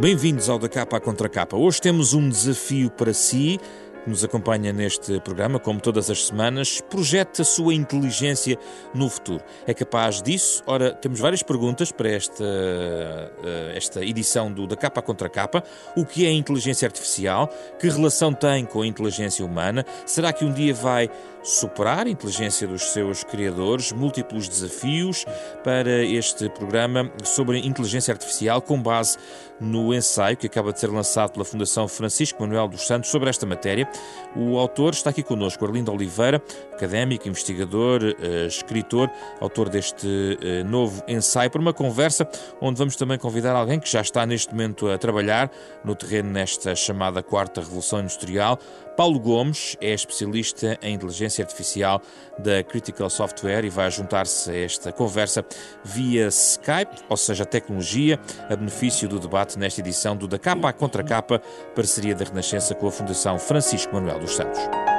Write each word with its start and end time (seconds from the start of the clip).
Bem-vindos 0.00 0.48
ao 0.48 0.58
Da 0.58 0.66
Capa 0.66 0.96
à 0.96 1.00
Contra 1.00 1.28
Capa. 1.28 1.58
Hoje 1.58 1.78
temos 1.78 2.14
um 2.14 2.26
desafio 2.26 2.88
para 2.90 3.12
si 3.12 3.60
que 4.02 4.08
nos 4.08 4.24
acompanha 4.24 4.72
neste 4.72 5.20
programa, 5.20 5.58
como 5.58 5.78
todas 5.78 6.08
as 6.08 6.26
semanas, 6.26 6.80
projete 6.88 7.42
a 7.42 7.44
sua 7.44 7.74
inteligência 7.74 8.58
no 8.94 9.10
futuro. 9.10 9.44
É 9.66 9.74
capaz 9.74 10.22
disso? 10.22 10.62
Ora, 10.66 10.94
temos 10.94 11.20
várias 11.20 11.42
perguntas 11.42 11.92
para 11.92 12.08
esta, 12.08 12.42
eh, 12.42 13.74
esta 13.76 14.02
edição 14.02 14.50
do 14.50 14.66
Da 14.66 14.74
Capa 14.74 15.00
à 15.00 15.02
Contra 15.02 15.28
Capa. 15.28 15.62
O 15.94 16.06
que 16.06 16.24
é 16.24 16.30
a 16.30 16.32
inteligência 16.32 16.86
artificial? 16.86 17.50
Que 17.78 17.90
relação 17.90 18.32
tem 18.32 18.64
com 18.64 18.80
a 18.80 18.86
inteligência 18.86 19.44
humana? 19.44 19.84
Será 20.06 20.32
que 20.32 20.46
um 20.46 20.52
dia 20.52 20.72
vai 20.72 21.10
superar 21.42 22.06
a 22.06 22.10
inteligência 22.10 22.66
dos 22.66 22.82
seus 22.92 23.24
criadores? 23.24 23.92
Múltiplos 23.92 24.48
desafios 24.48 25.24
para 25.64 26.04
este 26.04 26.48
programa 26.50 27.10
sobre 27.24 27.58
inteligência 27.58 28.12
artificial 28.12 28.60
com 28.60 28.80
base 28.80 29.18
no 29.60 29.94
ensaio 29.94 30.36
que 30.36 30.46
acaba 30.46 30.72
de 30.72 30.80
ser 30.80 30.88
lançado 30.88 31.32
pela 31.32 31.44
Fundação 31.44 31.86
Francisco 31.86 32.42
Manuel 32.42 32.66
dos 32.66 32.86
Santos 32.86 33.10
sobre 33.10 33.28
esta 33.28 33.44
matéria. 33.44 33.88
O 34.34 34.58
autor 34.58 34.94
está 34.94 35.10
aqui 35.10 35.22
connosco, 35.22 35.64
Arlindo 35.64 35.92
Oliveira, 35.92 36.42
académico, 36.72 37.28
investigador, 37.28 38.02
uh, 38.02 38.46
escritor, 38.46 39.10
autor 39.38 39.68
deste 39.68 40.06
uh, 40.06 40.68
novo 40.68 41.02
ensaio, 41.06 41.50
para 41.50 41.60
uma 41.60 41.74
conversa 41.74 42.26
onde 42.60 42.78
vamos 42.78 42.96
também 42.96 43.18
convidar 43.18 43.54
alguém 43.54 43.78
que 43.78 43.90
já 43.90 44.00
está 44.00 44.24
neste 44.24 44.52
momento 44.52 44.88
a 44.88 44.96
trabalhar 44.96 45.50
no 45.84 45.94
terreno 45.94 46.30
nesta 46.30 46.74
chamada 46.74 47.22
quarta 47.22 47.60
revolução 47.60 48.00
industrial. 48.00 48.58
Paulo 48.96 49.18
Gomes 49.18 49.76
é 49.80 49.94
especialista 49.94 50.78
em 50.82 50.94
inteligência 50.94 51.29
artificial 51.38 52.00
da 52.38 52.62
Critical 52.62 53.10
Software 53.10 53.64
e 53.64 53.68
vai 53.68 53.90
juntar-se 53.90 54.50
a 54.50 54.56
esta 54.56 54.92
conversa 54.92 55.44
via 55.84 56.28
Skype, 56.28 57.02
ou 57.08 57.16
seja, 57.16 57.44
tecnologia, 57.44 58.18
a 58.48 58.56
benefício 58.56 59.08
do 59.08 59.18
debate 59.20 59.58
nesta 59.58 59.80
edição 59.80 60.16
do 60.16 60.26
Da 60.26 60.38
Capa 60.38 60.68
à 60.68 60.72
Contra 60.72 61.04
Capa, 61.04 61.40
parceria 61.74 62.14
da 62.14 62.24
Renascença 62.24 62.74
com 62.74 62.88
a 62.88 62.92
Fundação 62.92 63.38
Francisco 63.38 63.94
Manuel 63.94 64.20
dos 64.20 64.34
Santos. 64.34 64.89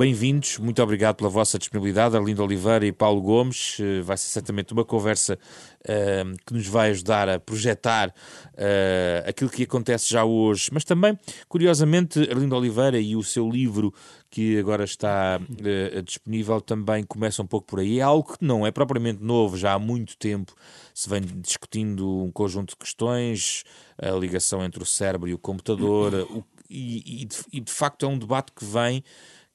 Bem-vindos, 0.00 0.56
muito 0.56 0.82
obrigado 0.82 1.16
pela 1.16 1.28
vossa 1.28 1.58
disponibilidade, 1.58 2.16
Arlindo 2.16 2.42
Oliveira 2.42 2.86
e 2.86 2.90
Paulo 2.90 3.20
Gomes. 3.20 3.76
Eh, 3.78 4.00
vai 4.00 4.16
ser 4.16 4.28
certamente 4.28 4.72
uma 4.72 4.82
conversa 4.82 5.38
uh, 5.82 6.36
que 6.46 6.54
nos 6.54 6.66
vai 6.66 6.88
ajudar 6.88 7.28
a 7.28 7.38
projetar 7.38 8.08
uh, 8.08 9.28
aquilo 9.28 9.50
que 9.50 9.64
acontece 9.64 10.08
já 10.08 10.24
hoje, 10.24 10.70
mas 10.72 10.84
também, 10.84 11.18
curiosamente, 11.50 12.18
Arlindo 12.30 12.56
Oliveira 12.56 12.98
e 12.98 13.14
o 13.14 13.22
seu 13.22 13.46
livro 13.46 13.92
que 14.30 14.58
agora 14.58 14.84
está 14.84 15.38
uh, 15.38 16.02
disponível 16.02 16.62
também 16.62 17.04
começa 17.04 17.42
um 17.42 17.46
pouco 17.46 17.66
por 17.66 17.80
aí. 17.80 17.98
É 17.98 18.02
algo 18.02 18.38
que 18.38 18.42
não 18.42 18.66
é 18.66 18.70
propriamente 18.70 19.22
novo, 19.22 19.58
já 19.58 19.74
há 19.74 19.78
muito 19.78 20.16
tempo 20.16 20.54
se 20.94 21.10
vem 21.10 21.20
discutindo 21.20 22.24
um 22.24 22.32
conjunto 22.32 22.70
de 22.70 22.76
questões, 22.76 23.64
a 24.00 24.12
ligação 24.12 24.64
entre 24.64 24.82
o 24.82 24.86
cérebro 24.86 25.28
e 25.28 25.34
o 25.34 25.38
computador, 25.38 26.26
o, 26.30 26.42
e, 26.70 27.22
e, 27.22 27.24
de, 27.26 27.36
e 27.52 27.60
de 27.60 27.72
facto 27.72 28.06
é 28.06 28.08
um 28.08 28.16
debate 28.16 28.52
que 28.52 28.64
vem 28.64 29.04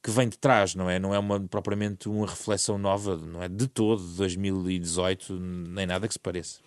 que 0.05 0.11
vem 0.11 0.29
de 0.29 0.37
trás, 0.37 0.75
não 0.75 0.87
é? 0.87 0.99
Não 0.99 1.15
é 1.15 1.17
uma, 1.17 1.39
propriamente 1.39 2.07
uma 2.07 2.27
reflexão 2.27 2.77
nova, 2.77 3.17
não 3.17 3.41
é 3.41 3.49
de 3.49 3.67
todo, 3.67 4.03
de 4.05 4.15
2018, 4.17 5.33
nem 5.33 5.87
nada 5.87 6.07
que 6.07 6.13
se 6.13 6.19
pareça. 6.19 6.59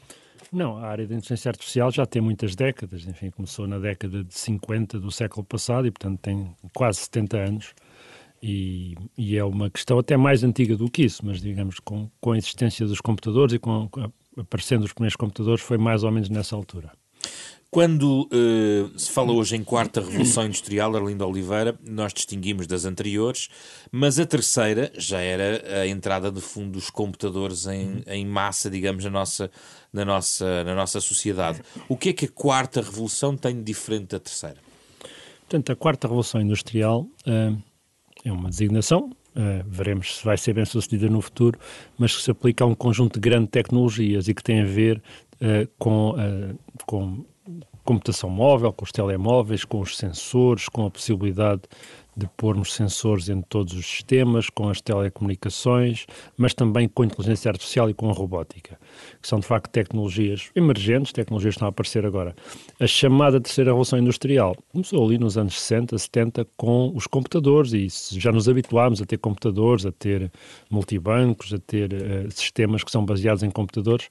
Não, 0.53 0.77
a 0.77 0.89
área 0.89 1.07
da 1.07 1.15
inteligência 1.15 1.49
artificial 1.49 1.89
já 1.93 2.05
tem 2.05 2.21
muitas 2.21 2.57
décadas, 2.57 3.07
enfim, 3.07 3.31
começou 3.31 3.69
na 3.69 3.79
década 3.79 4.25
de 4.25 4.35
50 4.37 4.99
do 4.99 5.13
século 5.13 5.45
passado 5.45 5.87
e, 5.87 5.91
portanto, 5.93 6.19
tem 6.19 6.53
quase 6.75 6.99
70 6.99 7.37
anos. 7.37 7.75
E, 8.43 8.97
e 9.17 9.37
é 9.37 9.45
uma 9.45 9.71
questão 9.71 10.01
até 10.01 10.17
mais 10.17 10.43
antiga 10.43 10.77
do 10.77 10.91
que 10.91 11.05
isso, 11.05 11.25
mas 11.25 11.41
digamos, 11.41 11.79
com, 11.79 12.11
com 12.21 12.33
a 12.33 12.39
existência 12.39 12.87
dos 12.87 13.01
computadores 13.01 13.55
e 13.55 13.59
com, 13.61 13.89
aparecendo 14.37 14.83
os 14.83 14.93
primeiros 14.93 15.15
computadores, 15.15 15.63
foi 15.63 15.79
mais 15.79 16.03
ou 16.03 16.11
menos 16.11 16.29
nessa 16.29 16.57
altura. 16.57 16.91
Quando 17.71 18.27
uh, 18.33 18.99
se 18.99 19.13
fala 19.13 19.31
hoje 19.31 19.55
em 19.55 19.63
quarta 19.63 20.01
revolução 20.01 20.47
industrial, 20.47 20.97
Arlindo 20.97 21.27
Oliveira, 21.27 21.79
nós 21.87 22.15
distinguimos 22.15 22.67
das 22.67 22.87
anteriores, 22.87 23.49
mas 23.93 24.19
a 24.19 24.25
terceira 24.25 24.91
já 24.97 25.21
era 25.21 25.83
a 25.83 25.87
entrada 25.87 26.31
de 26.33 26.41
fundo 26.41 26.73
dos 26.73 26.89
computadores 26.89 27.67
em, 27.67 28.03
em 28.07 28.25
massa, 28.25 28.71
digamos, 28.71 29.05
na 29.05 29.11
nossa, 29.11 29.51
na, 29.93 30.03
nossa, 30.03 30.65
na 30.65 30.75
nossa 30.75 30.99
sociedade. 30.99 31.61
O 31.91 31.97
que 31.97 32.09
é 32.09 32.13
que 32.15 32.25
a 32.25 32.31
quarta 32.31 32.81
revolução 32.81 33.37
tem 33.37 33.57
de 33.57 33.65
diferente 33.65 34.09
da 34.09 34.19
terceira? 34.19 34.57
Portanto, 35.41 35.71
a 35.71 35.77
quarta 35.77 36.09
revolução 36.09 36.41
industrial 36.41 37.07
uh, 37.27 37.63
é 38.25 38.33
uma 38.33 38.49
designação, 38.49 39.11
Uh, 39.37 39.63
veremos 39.69 40.17
se 40.17 40.25
vai 40.25 40.37
ser 40.37 40.53
bem 40.53 40.65
sucedida 40.65 41.09
no 41.09 41.21
futuro, 41.21 41.57
mas 41.97 42.17
que 42.17 42.23
se 42.23 42.31
aplica 42.31 42.65
a 42.65 42.67
um 42.67 42.75
conjunto 42.75 43.21
de 43.21 43.21
grandes 43.21 43.51
tecnologias 43.51 44.27
e 44.27 44.35
que 44.35 44.43
tem 44.43 44.63
a 44.63 44.65
ver 44.65 45.01
uh, 45.35 45.71
com, 45.79 46.11
uh, 46.11 46.59
com 46.87 47.25
computação 47.89 48.29
móvel, 48.29 48.71
com 48.71 48.85
os 48.85 48.93
telemóveis, 48.93 49.65
com 49.65 49.81
os 49.81 49.97
sensores, 49.97 50.69
com 50.69 50.85
a 50.85 50.91
possibilidade 50.91 51.63
de 52.19 52.29
pormos 52.37 52.75
sensores 52.75 53.29
em 53.29 53.41
todos 53.41 53.75
os 53.75 53.87
sistemas, 53.87 54.51
com 54.51 54.69
as 54.69 54.81
telecomunicações, 54.81 56.05
mas 56.37 56.53
também 56.53 56.89
com 56.89 57.05
a 57.05 57.07
inteligência 57.07 57.49
artificial 57.49 57.89
e 57.89 57.95
com 57.95 58.11
a 58.11 58.13
robótica, 58.13 58.77
que 59.23 59.29
são 59.29 59.39
de 59.39 59.47
facto 59.47 59.71
tecnologias 59.71 60.51
emergentes, 60.57 61.13
tecnologias 61.13 61.55
que 61.55 61.59
estão 61.59 61.69
a 61.69 61.71
aparecer 61.71 62.05
agora. 62.05 62.35
A 62.81 62.87
chamada 62.89 63.41
terceira 63.41 63.71
revolução 63.71 63.99
industrial 64.01 64.57
começou 64.73 65.05
ali 65.07 65.17
nos 65.17 65.39
anos 65.39 65.61
60, 65.61 65.97
70 65.97 66.47
com 66.57 66.93
os 66.93 67.07
computadores 67.07 67.73
e 67.73 67.87
já 68.19 68.33
nos 68.33 68.49
habituámos 68.49 69.01
a 69.01 69.07
ter 69.07 69.19
computadores, 69.19 69.87
a 69.87 69.93
ter 69.93 70.31
multibancos, 70.69 71.55
a 71.55 71.59
ter 71.59 71.93
uh, 71.93 72.31
sistemas 72.33 72.83
que 72.83 72.91
são 72.91 73.05
baseados 73.05 73.45
em 73.45 73.51
computadores, 73.51 74.09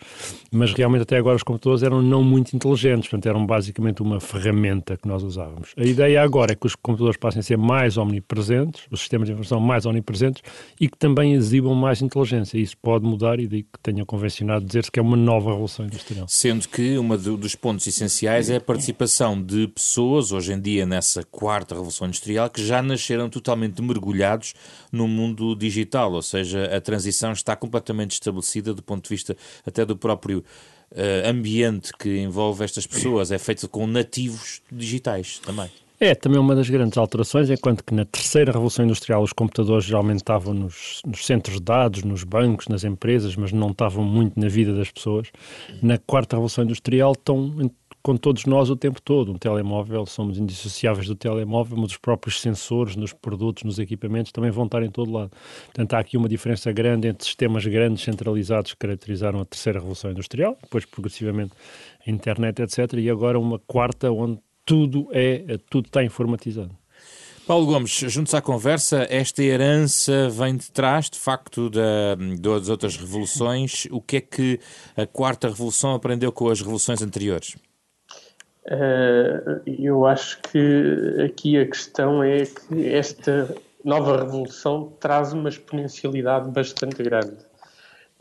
mas 0.50 0.74
realmente 0.74 1.02
até 1.02 1.18
agora 1.18 1.36
os 1.36 1.44
computadores 1.44 1.84
eram 1.84 2.02
não 2.02 2.24
muito 2.24 2.56
inteligentes, 2.56 3.10
portanto 3.10 3.28
eram 3.28 3.46
basicamente 3.46 4.02
uma 4.02 4.22
ferramenta 4.22 4.96
que 4.96 5.08
nós 5.08 5.24
usávamos. 5.24 5.74
A 5.76 5.84
ideia 5.84 6.24
agora 6.24 6.54
é 6.54 6.56
que 6.56 6.66
os 6.66 6.76
computadores 6.76 7.18
passem 7.18 7.42
a 7.42 7.44
ser 7.44 7.58
mais 7.58 7.97
omnipresentes, 7.98 8.86
os 8.92 9.00
sistemas 9.00 9.28
de 9.28 9.34
informação 9.34 9.60
mais 9.60 9.86
omnipresentes 9.86 10.42
e 10.80 10.88
que 10.88 10.98
também 10.98 11.34
exibam 11.34 11.74
mais 11.74 12.02
inteligência. 12.02 12.58
Isso 12.58 12.78
pode 12.78 13.06
mudar 13.06 13.40
e 13.40 13.48
daí 13.48 13.64
que 13.64 13.80
tenha 13.82 14.06
convencionado 14.06 14.66
dizer-se 14.66 14.92
que 14.92 15.00
é 15.00 15.02
uma 15.02 15.18
nova 15.18 15.52
revolução 15.52 15.86
industrial. 15.86 16.28
Sendo 16.28 16.68
que 16.68 16.98
um 16.98 17.08
dos 17.38 17.56
pontos 17.56 17.88
essenciais 17.88 18.50
é 18.50 18.58
a 18.58 18.62
participação 18.62 19.42
de 19.42 19.68
pessoas, 19.68 20.32
hoje 20.32 20.54
em 20.54 20.60
dia 20.60 20.86
nessa 20.86 21.24
quarta 21.24 21.76
revolução 21.76 22.08
industrial, 22.08 22.50
que 22.50 22.64
já 22.64 22.82
nasceram 22.82 23.30
totalmente 23.30 23.82
mergulhados 23.82 24.54
no 24.92 25.08
mundo 25.08 25.56
digital, 25.56 26.14
ou 26.14 26.22
seja, 26.22 26.76
a 26.76 26.82
transição 26.82 27.32
está 27.32 27.56
completamente 27.56 28.12
estabelecida 28.12 28.74
do 28.74 28.84
ponto 28.84 29.04
de 29.04 29.10
vista 29.10 29.36
até 29.66 29.86
do 29.86 29.98
próprio 29.98 30.44
uh, 30.92 31.30
ambiente 31.30 31.92
que 31.98 32.20
envolve 32.20 32.64
estas 32.64 32.86
pessoas, 32.88 33.32
é 33.32 33.38
feito 33.38 33.68
com 33.68 33.88
nativos 33.88 34.62
digitais 34.72 35.40
também. 35.40 35.70
É, 36.00 36.14
também 36.14 36.40
uma 36.40 36.56
das 36.56 36.70
grandes 36.70 36.96
alterações, 36.96 37.50
enquanto 37.50 37.84
que 37.84 37.92
na 37.92 38.06
terceira 38.06 38.52
revolução 38.52 38.86
industrial 38.86 39.24
os 39.24 39.34
computadores 39.34 39.84
geralmente 39.84 40.18
estavam 40.18 40.54
nos, 40.54 41.02
nos, 41.04 41.26
centros 41.26 41.56
de 41.56 41.64
dados, 41.64 42.04
nos 42.04 42.24
bancos, 42.24 42.68
nas 42.68 42.84
empresas, 42.84 43.36
mas 43.36 43.52
não 43.52 43.72
estavam 43.72 44.04
muito 44.04 44.40
na 44.40 44.48
vida 44.48 44.76
das 44.76 44.92
pessoas. 44.92 45.32
Na 45.82 45.98
quarta 45.98 46.36
revolução 46.36 46.64
industrial 46.64 47.14
estão 47.14 47.72
com 48.04 48.16
todos 48.16 48.46
nós 48.46 48.70
o 48.70 48.76
tempo 48.76 49.02
todo. 49.02 49.32
Um 49.32 49.40
telemóvel, 49.40 50.06
somos 50.06 50.38
indissociáveis 50.38 51.08
do 51.08 51.16
telemóvel, 51.16 51.78
mas 51.78 51.92
os 51.92 51.98
próprios 51.98 52.42
sensores 52.42 52.96
nos 52.96 53.12
produtos, 53.12 53.64
nos 53.64 53.80
equipamentos 53.80 54.32
também 54.32 54.52
vão 54.52 54.66
estar 54.66 54.84
em 54.84 54.92
todo 54.92 55.12
lado. 55.12 55.32
Portanto, 55.66 55.94
há 55.94 56.00
aqui 56.00 56.16
uma 56.16 56.30
diferença 56.30 56.72
grande 56.72 57.08
entre 57.08 57.26
sistemas 57.26 57.66
grandes 57.66 58.04
centralizados 58.04 58.72
que 58.72 58.78
caracterizaram 58.78 59.42
a 59.42 59.46
terceira 59.46 59.80
revolução 59.80 60.12
industrial, 60.12 60.56
depois 60.62 60.86
progressivamente 60.86 61.54
a 62.06 62.12
internet, 62.12 62.62
etc., 62.62 62.94
e 62.94 63.10
agora 63.10 63.40
uma 63.40 63.60
quarta 63.60 64.12
onde 64.12 64.40
tudo 64.68 65.08
é, 65.12 65.58
tudo 65.70 65.88
está 65.88 66.04
informatizado. 66.04 66.78
Paulo 67.48 67.66
Gomes, 67.66 67.92
juntos 67.92 68.34
à 68.34 68.42
conversa, 68.42 69.08
esta 69.10 69.42
herança 69.42 70.30
vem 70.30 70.58
de 70.58 70.70
trás, 70.70 71.10
de 71.10 71.18
facto, 71.18 71.70
da, 71.70 72.18
das 72.42 72.68
outras 72.68 72.98
revoluções. 72.98 73.88
O 73.90 74.02
que 74.02 74.18
é 74.18 74.22
que 74.22 74.60
a 74.98 75.08
quarta 75.08 75.48
revolução 75.48 75.96
aprendeu 75.96 76.30
com 76.30 76.50
as 76.50 76.60
revoluções 76.60 77.02
anteriores? 77.02 77.56
Uh, 78.66 79.62
eu 79.66 80.06
acho 80.06 80.42
que 80.42 81.24
aqui 81.24 81.58
a 81.58 81.66
questão 81.66 82.22
é 82.22 82.44
que 82.44 82.86
esta 82.86 83.56
nova 83.82 84.18
revolução 84.18 84.92
traz 85.00 85.32
uma 85.32 85.48
exponencialidade 85.48 86.52
bastante 86.52 87.02
grande 87.02 87.38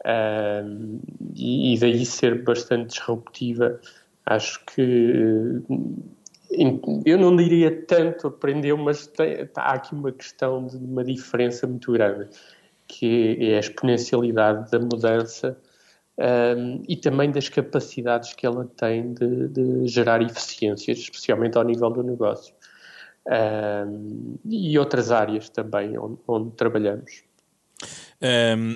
uh, 0.05 1.01
e, 1.35 1.75
e 1.75 1.79
daí 1.81 2.07
ser 2.07 2.45
bastante 2.45 2.91
disruptiva. 2.91 3.81
Acho 4.25 4.65
que 4.67 5.63
eu 7.05 7.19
não 7.19 7.37
diria 7.37 7.85
tanto 7.87 8.29
aprendeu, 8.29 8.77
mas 8.77 9.07
tem, 9.07 9.49
há 9.57 9.73
aqui 9.73 9.95
uma 9.95 10.13
questão 10.13 10.67
de 10.67 10.77
uma 10.77 11.05
diferença 11.05 11.67
muito 11.67 11.93
grande, 11.93 12.29
que 12.87 13.37
é 13.41 13.57
a 13.57 13.61
exponencialidade 13.61 14.71
da 14.71 14.79
mudança 14.79 15.59
um, 16.19 16.83
e 16.89 16.97
também 16.97 17.31
das 17.31 17.49
capacidades 17.49 18.33
que 18.33 18.47
ela 18.47 18.65
tem 18.77 19.13
de, 19.13 19.49
de 19.49 19.87
gerar 19.87 20.23
eficiências, 20.23 20.99
especialmente 20.99 21.59
ao 21.59 21.65
nível 21.65 21.91
do 21.91 22.03
negócio. 22.03 22.55
Um, 23.27 24.37
e 24.45 24.79
outras 24.79 25.11
áreas 25.11 25.49
também 25.49 25.99
onde, 25.99 26.19
onde 26.27 26.53
trabalhamos. 26.53 27.26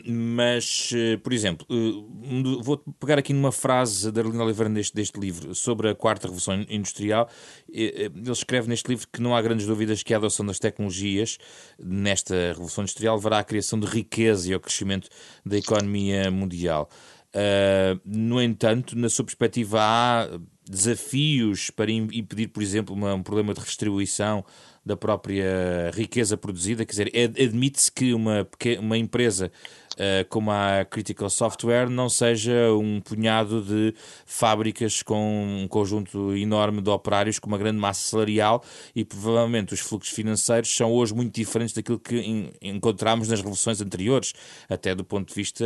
Mas, 0.06 0.90
eh, 0.94 1.16
por 1.16 1.32
exemplo, 1.32 1.66
uh, 1.70 2.62
vou 2.62 2.78
pegar 2.98 3.19
aqui 3.19 3.32
numa 3.32 3.50
frase 3.50 4.12
da 4.12 4.20
Arlene 4.20 4.42
Oliveira 4.42 4.70
deste, 4.70 4.94
deste 4.94 5.19
livro 5.19 5.54
sobre 5.54 5.88
a 5.88 5.94
quarta 5.94 6.26
revolução 6.26 6.64
industrial. 6.69 7.28
Ele 7.69 8.10
escreve 8.31 8.69
neste 8.69 8.88
livro 8.88 9.08
que 9.10 9.20
não 9.20 9.34
há 9.34 9.40
grandes 9.40 9.66
dúvidas 9.66 10.02
que 10.02 10.12
a 10.12 10.19
adoção 10.19 10.44
das 10.44 10.58
tecnologias 10.58 11.38
nesta 11.78 12.34
revolução 12.48 12.84
industrial 12.84 13.16
levará 13.16 13.38
à 13.38 13.44
criação 13.44 13.81
de 13.81 13.87
riqueza 13.87 14.50
e 14.50 14.54
ao 14.54 14.60
crescimento 14.60 15.08
da 15.44 15.56
economia 15.56 16.31
mundial. 16.31 16.88
Uh, 17.34 18.00
no 18.04 18.43
entanto, 18.43 18.98
na 18.98 19.08
sua 19.08 19.25
perspectiva, 19.25 19.78
há 19.81 20.28
desafios 20.69 21.70
para 21.70 21.90
impedir, 21.90 22.48
por 22.48 22.62
exemplo, 22.62 22.94
uma, 22.94 23.14
um 23.14 23.22
problema 23.22 23.54
de 23.54 23.60
redistribuição 23.60 24.44
da 24.85 24.97
própria 24.97 25.91
riqueza 25.94 26.37
produzida? 26.37 26.85
Quer 26.85 26.91
dizer, 26.91 27.12
admite-se 27.38 27.91
que 27.93 28.15
uma, 28.15 28.47
uma 28.81 28.97
empresa 28.97 29.50
uh, 29.94 30.29
como 30.29 30.50
a 30.50 30.85
Critical 30.85 31.29
Software 31.29 31.88
não 31.88 32.09
seja 32.09 32.73
um 32.73 33.00
punhado 33.00 33.62
de 33.62 33.94
fábricas 34.25 35.03
com 35.03 35.62
um 35.62 35.69
conjunto 35.69 36.35
enorme 36.37 36.81
de 36.81 36.91
operários 36.91 37.38
com 37.38 37.49
uma 37.49 37.59
grande 37.59 37.79
massa 37.79 38.09
salarial 38.09 38.62
e 38.94 39.05
provavelmente 39.05 39.75
os 39.75 39.81
fluxos 39.81 40.15
financeiros 40.15 40.75
são 40.75 40.93
hoje 40.93 41.15
muito 41.15 41.35
diferentes 41.35 41.75
daquilo 41.75 41.99
que 41.99 42.53
encontramos 42.62 43.29
nas 43.29 43.41
revoluções 43.41 43.81
anteriores, 43.81 44.32
até 44.69 44.94
do 44.94 45.05
ponto 45.05 45.29
de 45.29 45.35
vista 45.35 45.65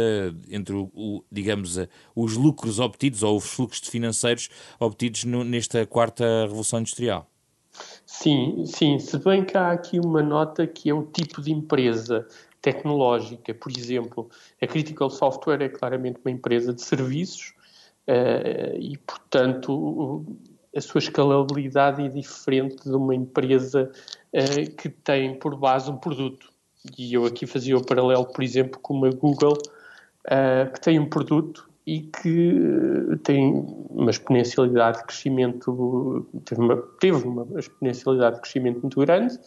entre, 0.51 0.75
o, 0.75 0.91
o 0.95 1.25
digamos, 1.31 1.79
os 2.15 2.35
lucros 2.35 2.79
obtidos 2.79 3.23
ou 3.23 3.37
os 3.37 3.45
fluxos 3.45 3.89
financeiros 3.89 4.49
obtidos 4.79 5.25
no, 5.25 5.45
nesta 5.45 5.87
quarta 5.87 6.25
revolução 6.43 6.81
industrial. 6.81 7.34
Sim, 8.06 8.65
sim, 8.67 8.99
se 8.99 9.19
bem 9.19 9.44
que 9.44 9.56
há 9.56 9.73
aqui 9.73 9.99
uma 9.99 10.23
nota 10.23 10.67
que 10.67 10.88
é 10.88 10.94
o 10.94 11.05
tipo 11.05 11.43
de 11.43 11.53
empresa 11.53 12.26
tecnológica. 12.65 13.53
Por 13.53 13.71
exemplo, 13.76 14.31
a 14.61 14.67
Critical 14.67 15.11
Software 15.11 15.61
é 15.62 15.69
claramente 15.69 16.19
uma 16.25 16.31
empresa 16.31 16.73
de 16.73 16.81
serviços 16.81 17.53
uh, 18.09 18.79
e, 18.79 18.97
portanto, 18.99 20.25
a 20.75 20.81
sua 20.81 21.00
escalabilidade 21.00 22.03
é 22.03 22.09
diferente 22.09 22.85
de 22.85 22.97
uma 22.97 23.15
empresa 23.15 23.93
uh, 24.32 24.77
que 24.77 24.88
tem 24.88 25.38
por 25.38 25.56
base 25.56 25.91
um 25.91 25.97
produto. 25.99 26.50
E 26.99 27.12
eu 27.12 27.27
aqui 27.27 27.47
fazia 27.47 27.77
o 27.77 27.85
paralelo, 27.85 28.27
por 28.27 28.43
exemplo, 28.43 28.81
com 28.81 28.94
uma 28.94 29.11
Google, 29.11 29.59
uh, 30.27 30.73
que 30.73 30.81
tem 30.81 30.99
um 30.99 31.09
produto 31.09 31.69
e 31.87 32.01
que 32.01 33.19
tem 33.25 33.53
uma 33.91 34.11
exponencialidade 34.11 34.99
de 34.99 35.05
crescimento, 35.05 36.27
teve 36.45 36.61
uma, 36.61 36.77
teve 36.99 37.29
uma 37.29 37.47
exponencialidade 37.59 38.37
de 38.37 38.43
crescimento 38.43 38.81
muito 38.81 39.01
grande 39.01 39.39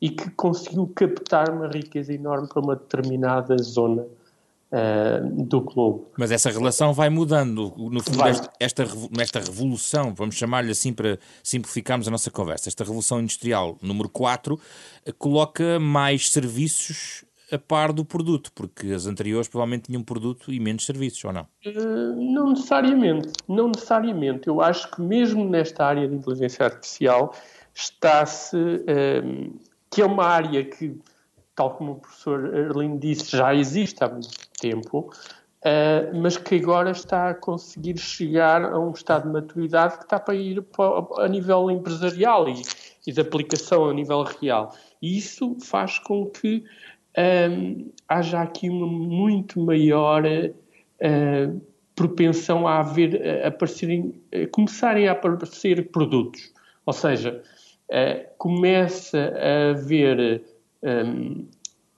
e 0.00 0.10
que 0.10 0.30
conseguiu 0.30 0.86
captar 0.88 1.48
uma 1.50 1.68
riqueza 1.68 2.12
enorme 2.12 2.48
para 2.48 2.60
uma 2.60 2.74
determinada 2.74 3.56
zona 3.58 4.02
uh, 4.02 5.44
do 5.44 5.60
globo. 5.60 6.10
Mas 6.18 6.32
essa 6.32 6.50
relação 6.50 6.92
vai 6.92 7.08
mudando. 7.08 7.72
No 7.76 8.02
fundo, 8.02 8.24
esta, 8.26 8.52
esta, 8.58 8.84
esta 9.20 9.40
revolução, 9.40 10.12
vamos 10.14 10.34
chamar-lhe 10.34 10.72
assim 10.72 10.92
para 10.92 11.18
simplificarmos 11.42 12.08
a 12.08 12.10
nossa 12.10 12.30
conversa, 12.30 12.68
esta 12.68 12.84
revolução 12.84 13.20
industrial 13.20 13.78
número 13.80 14.08
4 14.08 14.58
eh, 15.04 15.12
coloca 15.12 15.78
mais 15.78 16.30
serviços 16.30 17.24
a 17.50 17.58
par 17.58 17.92
do 17.92 18.04
produto, 18.04 18.50
porque 18.54 18.88
as 18.88 19.06
anteriores 19.06 19.48
provavelmente 19.48 19.84
tinham 19.84 20.02
produto 20.02 20.52
e 20.52 20.58
menos 20.58 20.84
serviços, 20.84 21.24
ou 21.24 21.32
não? 21.32 21.46
Uh, 21.64 22.14
não 22.16 22.50
necessariamente, 22.50 23.28
não 23.46 23.68
necessariamente. 23.68 24.48
Eu 24.48 24.60
acho 24.60 24.90
que 24.90 25.00
mesmo 25.00 25.48
nesta 25.48 25.84
área 25.86 26.08
de 26.08 26.14
inteligência 26.14 26.64
artificial 26.64 27.32
está-se, 27.72 28.56
uh, 28.56 29.60
que 29.90 30.02
é 30.02 30.06
uma 30.06 30.24
área 30.24 30.64
que, 30.64 30.98
tal 31.54 31.74
como 31.74 31.92
o 31.92 31.94
professor 31.96 32.54
Erlin 32.54 32.98
disse, 32.98 33.36
já 33.36 33.54
existe 33.54 34.02
há 34.02 34.08
muito 34.08 34.28
tempo, 34.60 35.12
uh, 35.62 36.20
mas 36.20 36.36
que 36.36 36.56
agora 36.56 36.90
está 36.90 37.30
a 37.30 37.34
conseguir 37.34 37.96
chegar 37.98 38.64
a 38.64 38.78
um 38.78 38.90
estado 38.90 39.24
de 39.26 39.32
maturidade 39.32 39.98
que 39.98 40.04
está 40.04 40.18
para 40.18 40.34
ir 40.34 40.62
para, 40.62 41.24
a 41.24 41.28
nível 41.28 41.70
empresarial 41.70 42.48
e, 42.48 42.60
e 43.06 43.12
de 43.12 43.20
aplicação 43.20 43.88
a 43.88 43.94
nível 43.94 44.24
real. 44.24 44.74
E 45.00 45.16
isso 45.16 45.56
faz 45.60 46.00
com 46.00 46.26
que 46.26 46.64
um, 47.18 47.90
haja 48.08 48.42
aqui 48.42 48.68
uma 48.68 48.86
muito 48.86 49.60
maior 49.60 50.24
uh, 50.24 51.60
propensão 51.94 52.66
a 52.68 52.80
haver, 52.80 53.20
a 53.44 53.48
aparecerem, 53.48 54.14
a 54.32 54.46
começarem 54.48 55.08
a 55.08 55.12
aparecer 55.12 55.90
produtos. 55.90 56.52
Ou 56.84 56.92
seja, 56.92 57.42
uh, 57.90 58.36
começa 58.38 59.18
a 59.18 59.70
haver 59.70 60.42
um, 60.82 61.46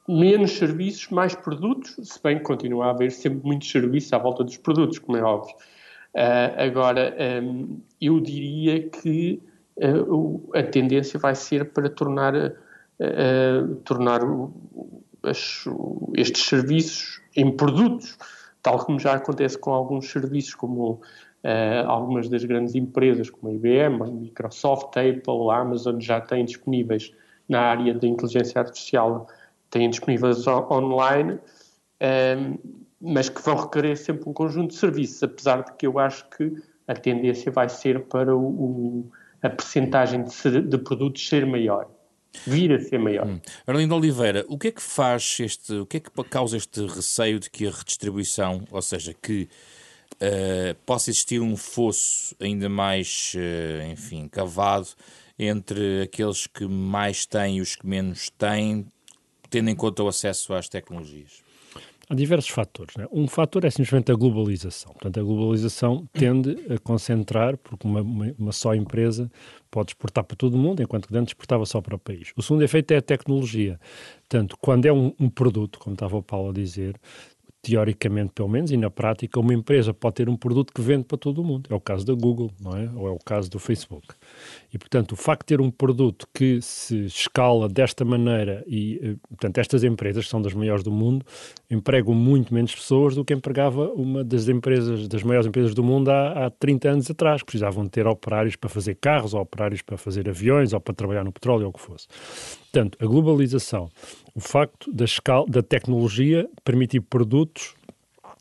menos 0.08 0.52
serviços, 0.52 1.08
mais 1.10 1.34
produtos, 1.34 1.96
se 2.02 2.22
bem 2.22 2.38
que 2.38 2.44
continua 2.44 2.86
a 2.86 2.90
haver 2.90 3.12
sempre 3.12 3.46
muitos 3.46 3.70
serviços 3.70 4.12
à 4.12 4.18
volta 4.18 4.42
dos 4.42 4.56
produtos, 4.56 4.98
como 4.98 5.18
é 5.18 5.22
óbvio. 5.22 5.54
Uh, 6.14 6.56
agora, 6.56 7.14
um, 7.42 7.80
eu 8.00 8.18
diria 8.18 8.88
que 8.88 9.42
uh, 9.76 10.50
a 10.54 10.62
tendência 10.62 11.20
vai 11.20 11.34
ser 11.34 11.66
para 11.66 11.90
tornar, 11.90 12.34
uh, 12.34 13.74
tornar 13.84 14.20
estes 16.14 16.44
serviços 16.44 17.20
em 17.36 17.50
produtos, 17.56 18.16
tal 18.62 18.78
como 18.84 18.98
já 18.98 19.14
acontece 19.14 19.58
com 19.58 19.72
alguns 19.72 20.10
serviços, 20.10 20.54
como 20.54 20.92
uh, 20.92 21.86
algumas 21.86 22.28
das 22.28 22.44
grandes 22.44 22.74
empresas, 22.74 23.30
como 23.30 23.52
a 23.52 23.54
IBM, 23.54 24.02
a 24.02 24.06
Microsoft, 24.06 24.96
a 24.96 25.00
Apple, 25.00 25.50
a 25.50 25.58
Amazon, 25.58 26.00
já 26.00 26.20
têm 26.20 26.44
disponíveis 26.44 27.12
na 27.48 27.60
área 27.60 27.94
da 27.94 28.06
inteligência 28.06 28.60
artificial, 28.60 29.26
têm 29.70 29.88
disponíveis 29.88 30.46
online, 30.46 31.38
ehm, 32.00 32.56
mas 33.00 33.28
que 33.28 33.40
vão 33.40 33.56
requerer 33.56 33.96
sempre 33.96 34.28
um 34.28 34.32
conjunto 34.32 34.70
de 34.70 34.76
serviços, 34.76 35.22
apesar 35.22 35.62
de 35.62 35.72
que 35.74 35.86
eu 35.86 35.98
acho 35.98 36.28
que 36.30 36.54
a 36.86 36.94
tendência 36.94 37.50
vai 37.50 37.68
ser 37.68 38.04
para 38.04 38.36
o, 38.36 38.40
o 38.40 39.12
a 39.42 39.48
percentagem 39.48 40.24
de, 40.24 40.60
de 40.62 40.78
produtos 40.78 41.26
ser 41.28 41.46
maior 41.46 41.88
vir 42.46 42.72
a 42.72 42.80
ser 42.80 42.98
maior. 42.98 43.26
Hum. 43.26 43.40
Arlindo 43.66 43.94
Oliveira, 43.94 44.44
o 44.48 44.58
que 44.58 44.68
é 44.68 44.72
que 44.72 44.82
faz 44.82 45.38
este, 45.40 45.72
o 45.74 45.86
que 45.86 45.98
é 45.98 46.00
que 46.00 46.10
causa 46.24 46.56
este 46.56 46.84
receio 46.86 47.38
de 47.38 47.50
que 47.50 47.66
a 47.66 47.70
redistribuição, 47.70 48.64
ou 48.70 48.82
seja, 48.82 49.14
que 49.14 49.48
uh, 50.14 50.74
possa 50.86 51.10
existir 51.10 51.40
um 51.40 51.56
fosso 51.56 52.34
ainda 52.40 52.68
mais, 52.68 53.32
uh, 53.34 53.90
enfim, 53.90 54.28
cavado 54.28 54.88
entre 55.38 56.02
aqueles 56.02 56.46
que 56.46 56.66
mais 56.66 57.24
têm 57.24 57.58
e 57.58 57.60
os 57.60 57.76
que 57.76 57.86
menos 57.86 58.30
têm, 58.30 58.86
tendo 59.48 59.70
em 59.70 59.76
conta 59.76 60.02
o 60.02 60.08
acesso 60.08 60.52
às 60.54 60.68
tecnologias? 60.68 61.47
Há 62.10 62.14
diversos 62.14 62.50
fatores. 62.50 62.96
Né? 62.96 63.06
Um 63.12 63.26
fator 63.28 63.64
é 63.64 63.70
simplesmente 63.70 64.10
a 64.10 64.14
globalização. 64.14 64.92
Portanto, 64.92 65.20
a 65.20 65.22
globalização 65.22 66.08
tende 66.12 66.56
a 66.72 66.78
concentrar, 66.78 67.58
porque 67.58 67.86
uma, 67.86 68.00
uma, 68.00 68.52
só 68.52 68.74
empresa 68.74 69.30
pode 69.70 69.90
exportar 69.90 70.24
para 70.24 70.34
todo 70.34 70.54
o 70.54 70.58
mundo, 70.58 70.82
enquanto 70.82 71.06
que 71.06 71.16
antes 71.16 71.32
exportava 71.32 71.66
só 71.66 71.82
para 71.82 71.96
o 71.96 71.98
país. 71.98 72.32
O 72.34 72.42
segundo 72.42 72.62
efeito 72.62 72.92
é 72.92 72.96
a 72.96 73.02
tecnologia. 73.02 73.78
Portanto, 74.20 74.56
quando 74.58 74.86
é 74.86 74.92
um, 74.92 75.12
um 75.20 75.28
produto, 75.28 75.78
como 75.78 75.92
estava 75.92 76.16
o 76.16 76.22
Paulo 76.22 76.48
a 76.48 76.52
dizer, 76.54 76.98
teoricamente 77.60 78.32
pelo 78.32 78.48
menos, 78.48 78.70
e 78.70 78.76
na 78.78 78.88
prática, 78.88 79.38
uma 79.38 79.52
empresa 79.52 79.92
pode 79.92 80.14
ter 80.14 80.28
um 80.30 80.36
produto 80.36 80.72
que 80.72 80.80
vende 80.80 81.04
para 81.04 81.18
todo 81.18 81.42
o 81.42 81.44
mundo. 81.44 81.68
É 81.70 81.74
o 81.74 81.80
caso 81.80 82.06
da 82.06 82.14
Google, 82.14 82.50
não 82.58 82.74
é? 82.74 82.90
Ou 82.94 83.08
é 83.08 83.10
o 83.10 83.18
caso 83.18 83.50
do 83.50 83.58
Facebook. 83.58 84.06
E, 84.72 84.76
portanto, 84.76 85.12
o 85.12 85.16
facto 85.16 85.42
de 85.42 85.46
ter 85.46 85.60
um 85.60 85.70
produto 85.70 86.26
que 86.34 86.60
se 86.60 87.06
escala 87.06 87.68
desta 87.68 88.04
maneira 88.04 88.62
e, 88.66 89.00
eh, 89.02 89.16
portanto, 89.28 89.58
estas 89.58 89.82
empresas, 89.82 90.24
que 90.24 90.30
são 90.30 90.42
das 90.42 90.52
maiores 90.52 90.84
do 90.84 90.90
mundo, 90.90 91.24
empregam 91.70 92.14
muito 92.14 92.52
menos 92.52 92.74
pessoas 92.74 93.14
do 93.14 93.24
que 93.24 93.32
empregava 93.32 93.90
uma 93.92 94.22
das 94.22 94.46
empresas, 94.48 95.08
das 95.08 95.22
maiores 95.22 95.46
empresas 95.46 95.74
do 95.74 95.82
mundo 95.82 96.10
há, 96.10 96.46
há 96.46 96.50
30 96.50 96.90
anos 96.90 97.10
atrás, 97.10 97.40
que 97.40 97.46
precisavam 97.46 97.88
ter 97.88 98.06
operários 98.06 98.56
para 98.56 98.68
fazer 98.68 98.94
carros, 98.96 99.32
ou 99.32 99.40
operários 99.40 99.80
para 99.80 99.96
fazer 99.96 100.28
aviões, 100.28 100.74
ou 100.74 100.80
para 100.80 100.94
trabalhar 100.94 101.24
no 101.24 101.32
petróleo, 101.32 101.64
ou 101.64 101.70
o 101.70 101.72
que 101.72 101.80
fosse. 101.80 102.06
Portanto, 102.70 102.98
a 103.00 103.06
globalização, 103.06 103.88
o 104.34 104.40
facto 104.40 104.92
da, 104.92 105.06
escala, 105.06 105.46
da 105.48 105.62
tecnologia 105.62 106.46
permitir 106.62 107.00
produtos 107.00 107.74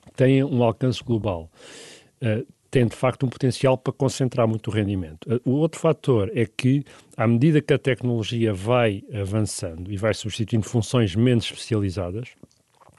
que 0.06 0.12
tenham 0.14 0.50
um 0.50 0.62
alcance 0.62 1.02
global. 1.02 1.50
Uh, 2.22 2.46
tem 2.70 2.86
de 2.86 2.96
facto 2.96 3.26
um 3.26 3.30
potencial 3.30 3.78
para 3.78 3.94
concentrar 3.94 4.48
muito 4.48 4.70
o 4.70 4.74
rendimento. 4.74 5.32
Eh, 5.32 5.40
o 5.46 5.52
outro 5.52 5.80
fator 5.80 6.32
é 6.34 6.46
que, 6.46 6.84
à 7.16 7.28
medida 7.28 7.62
que 7.62 7.74
a 7.74 7.80
tecnologia 7.80 8.54
vai 8.54 9.04
avançando 9.14 9.92
e 9.92 9.98
vai 9.98 10.14
substituindo 10.14 10.66
funções 10.66 11.16
menos 11.16 11.46
especializadas, 11.46 12.30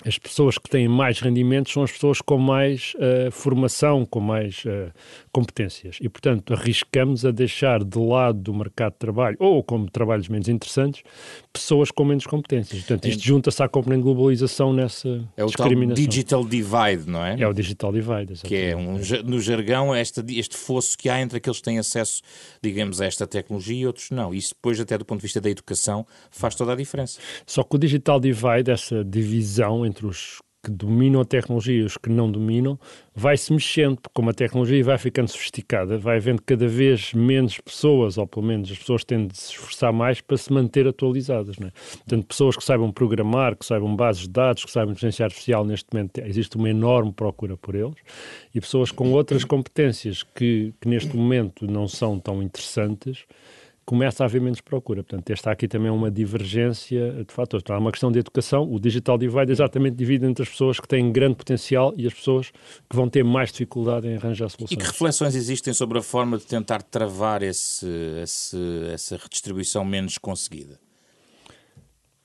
as 0.04 0.18
pessoas 0.18 0.58
que 0.58 0.70
têm 0.70 0.86
mais 0.86 1.20
rendimentos 1.20 1.72
são 1.72 1.82
as 1.82 1.90
pessoas 1.90 2.20
com 2.20 2.38
mais 2.38 2.94
uh, 2.96 3.30
formação, 3.30 4.06
com 4.06 4.20
mais 4.20 4.64
uh, 4.64 4.92
competências. 5.32 5.98
E, 6.00 6.08
portanto, 6.08 6.54
arriscamos 6.54 7.24
a 7.24 7.30
deixar 7.30 7.82
de 7.82 7.98
lado 7.98 8.38
do 8.38 8.54
mercado 8.54 8.92
de 8.92 8.98
trabalho, 8.98 9.36
ou 9.40 9.62
como 9.62 9.90
trabalhos 9.90 10.28
menos 10.28 10.48
interessantes, 10.48 11.02
pessoas 11.52 11.90
com 11.90 12.04
menos 12.04 12.26
competências. 12.26 12.80
Portanto, 12.80 13.08
isto 13.08 13.24
junta-se 13.24 13.62
à 13.62 13.68
componente 13.68 14.02
globalização 14.02 14.72
nessa 14.72 15.28
é 15.36 15.42
o 15.42 15.46
discriminação. 15.46 15.96
Tal 15.96 16.08
digital 16.08 16.44
divide, 16.44 17.10
não 17.10 17.24
é? 17.24 17.40
É 17.40 17.48
o 17.48 17.52
digital 17.52 17.92
divide, 17.92 18.32
exatamente. 18.32 18.48
Que 18.48 18.56
é, 18.56 18.76
um, 18.76 18.98
no 19.24 19.40
jargão, 19.40 19.96
este, 19.96 20.22
este 20.38 20.56
fosso 20.56 20.96
que 20.96 21.08
há 21.08 21.20
entre 21.20 21.38
aqueles 21.38 21.58
que 21.58 21.64
têm 21.64 21.78
acesso, 21.78 22.22
digamos, 22.62 23.00
a 23.00 23.06
esta 23.06 23.26
tecnologia 23.26 23.82
e 23.82 23.86
outros 23.86 24.10
não. 24.10 24.32
Isso 24.32 24.54
depois, 24.54 24.78
até 24.78 24.96
do 24.96 25.04
ponto 25.04 25.18
de 25.20 25.24
vista 25.24 25.40
da 25.40 25.50
educação, 25.50 26.06
faz 26.30 26.54
toda 26.54 26.72
a 26.72 26.76
diferença. 26.76 27.18
Só 27.44 27.64
que 27.64 27.74
o 27.74 27.78
digital 27.78 28.20
divide, 28.20 28.70
essa 28.70 29.04
divisão 29.04 29.87
entre 29.88 30.06
os 30.06 30.38
que 30.62 30.70
dominam 30.70 31.20
a 31.20 31.24
tecnologia 31.24 31.80
e 31.80 31.84
os 31.84 31.96
que 31.96 32.10
não 32.10 32.30
dominam, 32.30 32.78
vai 33.14 33.36
se 33.36 33.52
mexendo, 33.52 33.96
porque 33.96 34.10
como 34.12 34.30
a 34.30 34.34
tecnologia 34.34 34.82
vai 34.82 34.98
ficando 34.98 35.28
sofisticada, 35.28 35.96
vai 35.98 36.16
havendo 36.16 36.42
cada 36.42 36.66
vez 36.66 37.14
menos 37.14 37.58
pessoas, 37.58 38.18
ou 38.18 38.26
pelo 38.26 38.44
menos 38.44 38.70
as 38.70 38.78
pessoas 38.78 39.04
têm 39.04 39.26
de 39.26 39.38
se 39.38 39.52
esforçar 39.52 39.92
mais 39.92 40.20
para 40.20 40.36
se 40.36 40.52
manter 40.52 40.86
atualizadas. 40.86 41.58
Não 41.58 41.68
é? 41.68 41.70
Portanto, 41.70 42.26
pessoas 42.26 42.56
que 42.56 42.64
saibam 42.64 42.90
programar, 42.90 43.56
que 43.56 43.64
saibam 43.64 43.94
bases 43.94 44.22
de 44.22 44.30
dados, 44.30 44.64
que 44.64 44.70
saibam 44.70 44.92
inteligência 44.92 45.24
artificial, 45.24 45.64
neste 45.64 45.86
momento 45.92 46.18
existe 46.18 46.56
uma 46.56 46.68
enorme 46.68 47.12
procura 47.12 47.56
por 47.56 47.74
eles, 47.74 47.96
e 48.54 48.60
pessoas 48.60 48.90
com 48.90 49.12
outras 49.12 49.44
competências 49.44 50.22
que, 50.22 50.74
que 50.80 50.88
neste 50.88 51.16
momento 51.16 51.66
não 51.66 51.86
são 51.86 52.18
tão 52.18 52.42
interessantes, 52.42 53.24
começa 53.88 54.22
a 54.22 54.26
haver 54.26 54.38
menos 54.38 54.60
procura. 54.60 55.02
Portanto, 55.02 55.30
esta 55.30 55.50
aqui 55.50 55.66
também 55.66 55.88
é 55.88 55.90
uma 55.90 56.10
divergência 56.10 57.24
de 57.26 57.32
fatores. 57.32 57.62
Então, 57.62 57.74
há 57.74 57.78
uma 57.78 57.90
questão 57.90 58.12
de 58.12 58.18
educação. 58.18 58.70
O 58.70 58.78
digital 58.78 59.16
divide 59.16 59.50
exatamente 59.50 59.96
divide 59.96 60.26
entre 60.26 60.42
as 60.42 60.48
pessoas 60.50 60.78
que 60.78 60.86
têm 60.86 61.10
grande 61.10 61.36
potencial 61.36 61.94
e 61.96 62.06
as 62.06 62.12
pessoas 62.12 62.50
que 62.50 62.94
vão 62.94 63.08
ter 63.08 63.24
mais 63.24 63.50
dificuldade 63.50 64.06
em 64.06 64.16
arranjar 64.16 64.50
soluções. 64.50 64.72
E 64.72 64.76
que 64.76 64.84
reflexões 64.84 65.34
existem 65.34 65.72
sobre 65.72 65.96
a 65.96 66.02
forma 66.02 66.36
de 66.36 66.44
tentar 66.44 66.82
travar 66.82 67.42
esse, 67.42 67.86
esse, 68.22 68.58
essa 68.92 69.16
redistribuição 69.16 69.82
menos 69.86 70.18
conseguida? 70.18 70.78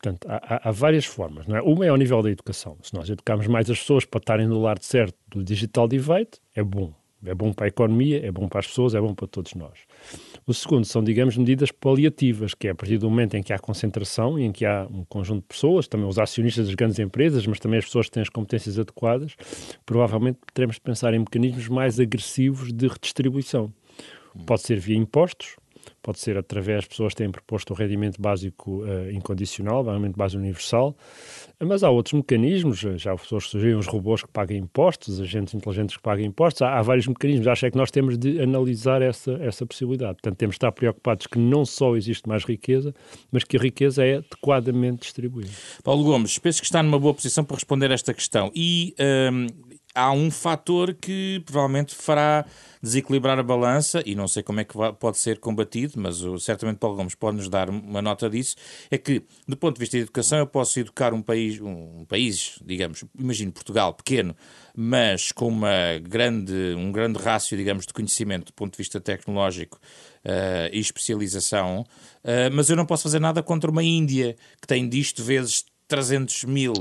Portanto, 0.01 0.27
há, 0.27 0.67
há, 0.67 0.71
várias 0.71 1.05
formas. 1.05 1.47
Não 1.47 1.55
é? 1.55 1.61
Uma 1.61 1.85
é 1.85 1.87
ao 1.87 1.95
nível 1.95 2.21
da 2.21 2.29
educação. 2.29 2.77
Se 2.83 2.93
nós 2.93 3.09
educarmos 3.09 3.47
mais 3.47 3.69
as 3.69 3.79
pessoas 3.79 4.03
para 4.03 4.19
estarem 4.19 4.47
no 4.47 4.61
lado 4.61 4.83
certo 4.83 5.15
do 5.29 5.41
digital 5.41 5.87
divide, 5.87 6.31
é 6.53 6.61
bom. 6.61 6.93
É 7.25 7.33
bom 7.33 7.53
para 7.53 7.65
a 7.65 7.69
economia, 7.69 8.25
é 8.25 8.31
bom 8.31 8.47
para 8.47 8.59
as 8.59 8.67
pessoas, 8.67 8.93
é 8.93 8.99
bom 8.99 9.13
para 9.13 9.27
todos 9.27 9.53
nós. 9.53 9.79
O 10.45 10.53
segundo 10.53 10.85
são, 10.85 11.03
digamos, 11.03 11.37
medidas 11.37 11.71
paliativas, 11.71 12.53
que 12.53 12.67
é 12.67 12.71
a 12.71 12.75
partir 12.75 12.97
do 12.97 13.09
momento 13.09 13.35
em 13.35 13.43
que 13.43 13.53
há 13.53 13.59
concentração 13.59 14.37
e 14.37 14.43
em 14.43 14.51
que 14.51 14.65
há 14.65 14.87
um 14.91 15.05
conjunto 15.05 15.41
de 15.41 15.47
pessoas, 15.47 15.87
também 15.87 16.07
os 16.07 16.19
acionistas 16.19 16.65
das 16.65 16.75
grandes 16.75 16.99
empresas, 16.99 17.47
mas 17.47 17.59
também 17.59 17.79
as 17.79 17.85
pessoas 17.85 18.07
que 18.07 18.13
têm 18.13 18.21
as 18.21 18.29
competências 18.29 18.77
adequadas, 18.77 19.35
provavelmente 19.85 20.39
teremos 20.53 20.75
de 20.75 20.81
pensar 20.81 21.13
em 21.13 21.19
mecanismos 21.19 21.67
mais 21.69 21.99
agressivos 21.99 22.73
de 22.73 22.87
redistribuição. 22.87 23.73
Pode 24.45 24.61
ser 24.63 24.79
via 24.79 24.97
impostos, 24.97 25.55
pode 26.03 26.19
ser 26.19 26.37
através 26.37 26.85
pessoas 26.85 27.15
têm 27.15 27.31
proposto 27.31 27.71
o 27.71 27.73
rendimento 27.73 28.21
básico 28.21 28.83
uh, 28.83 29.09
incondicional, 29.09 29.83
rendimento 29.83 30.17
básico 30.17 30.41
universal, 30.41 30.95
mas 31.59 31.81
há 31.81 31.89
outros 31.89 32.13
mecanismos, 32.13 32.79
já 32.79 33.15
pessoas 33.15 33.45
surgiram 33.45 33.79
os 33.79 33.87
robôs 33.87 34.21
que 34.21 34.27
pagam 34.29 34.57
impostos, 34.57 35.21
agentes 35.21 35.53
inteligentes 35.53 35.95
que 35.95 36.03
pagam 36.03 36.25
impostos, 36.25 36.61
há, 36.61 36.77
há, 36.77 36.81
vários 36.81 37.07
mecanismos, 37.07 37.47
acho 37.47 37.65
é 37.65 37.71
que 37.71 37.77
nós 37.77 37.89
temos 37.89 38.17
de 38.17 38.41
analisar 38.41 39.01
essa, 39.01 39.31
essa 39.41 39.65
possibilidade. 39.65 40.15
Portanto, 40.15 40.37
temos 40.37 40.55
de 40.55 40.57
estar 40.57 40.71
preocupados 40.73 41.25
que 41.25 41.39
não 41.39 41.65
só 41.65 41.95
existe 41.95 42.27
mais 42.27 42.43
riqueza, 42.43 42.93
mas 43.31 43.45
que 43.45 43.55
a 43.55 43.59
riqueza 43.59 44.05
é 44.05 44.17
adequadamente 44.17 45.03
distribuída. 45.03 45.51
Paulo 45.83 46.03
Gomes, 46.03 46.37
penso 46.37 46.59
que 46.59 46.65
está 46.65 46.83
numa 46.83 46.99
boa 46.99 47.13
posição 47.13 47.45
para 47.45 47.55
responder 47.55 47.89
a 47.89 47.93
esta 47.93 48.13
questão 48.13 48.51
e 48.53 48.93
hum, 49.31 49.47
há 49.93 50.11
um 50.11 50.31
fator 50.31 50.93
que 50.93 51.41
provavelmente 51.45 51.93
fará 51.93 52.45
desequilibrar 52.81 53.39
a 53.39 53.43
balança, 53.43 54.03
e 54.05 54.13
não 54.15 54.27
sei 54.27 54.43
como 54.43 54.59
é 54.59 54.63
que 54.63 54.73
pode 54.99 55.17
ser 55.17 55.39
combatido, 55.39 55.93
mas 55.97 56.21
certamente 56.43 56.77
Paulo 56.77 56.97
Gomes 56.97 57.15
pode 57.15 57.37
nos 57.37 57.47
dar 57.47 57.69
uma 57.69 58.01
nota 58.01 58.29
disso, 58.29 58.55
é 58.91 58.97
que, 58.97 59.23
do 59.47 59.55
ponto 59.55 59.75
de 59.75 59.79
vista 59.79 59.95
da 59.95 60.03
educação, 60.03 60.39
eu 60.39 60.47
posso 60.47 60.79
educar 60.79 61.13
um 61.13 61.21
país, 61.21 61.61
um 61.61 62.03
país, 62.05 62.59
digamos, 62.65 63.05
imagino 63.17 63.51
Portugal, 63.51 63.93
pequeno, 63.93 64.35
mas 64.75 65.31
com 65.31 65.47
uma 65.47 65.99
grande, 66.01 66.75
um 66.75 66.91
grande 66.91 67.19
rácio, 67.19 67.55
digamos, 67.55 67.85
de 67.85 67.93
conhecimento 67.93 68.47
do 68.47 68.53
ponto 68.53 68.73
de 68.73 68.77
vista 68.77 68.99
tecnológico 68.99 69.79
uh, 70.25 70.73
e 70.73 70.79
especialização, 70.79 71.81
uh, 72.23 72.51
mas 72.51 72.69
eu 72.69 72.75
não 72.75 72.85
posso 72.85 73.03
fazer 73.03 73.19
nada 73.19 73.41
contra 73.41 73.71
uma 73.71 73.83
Índia 73.83 74.35
que 74.59 74.67
tem 74.67 74.89
disto 74.89 75.23
vezes 75.23 75.63
300 75.87 76.45
mil 76.45 76.73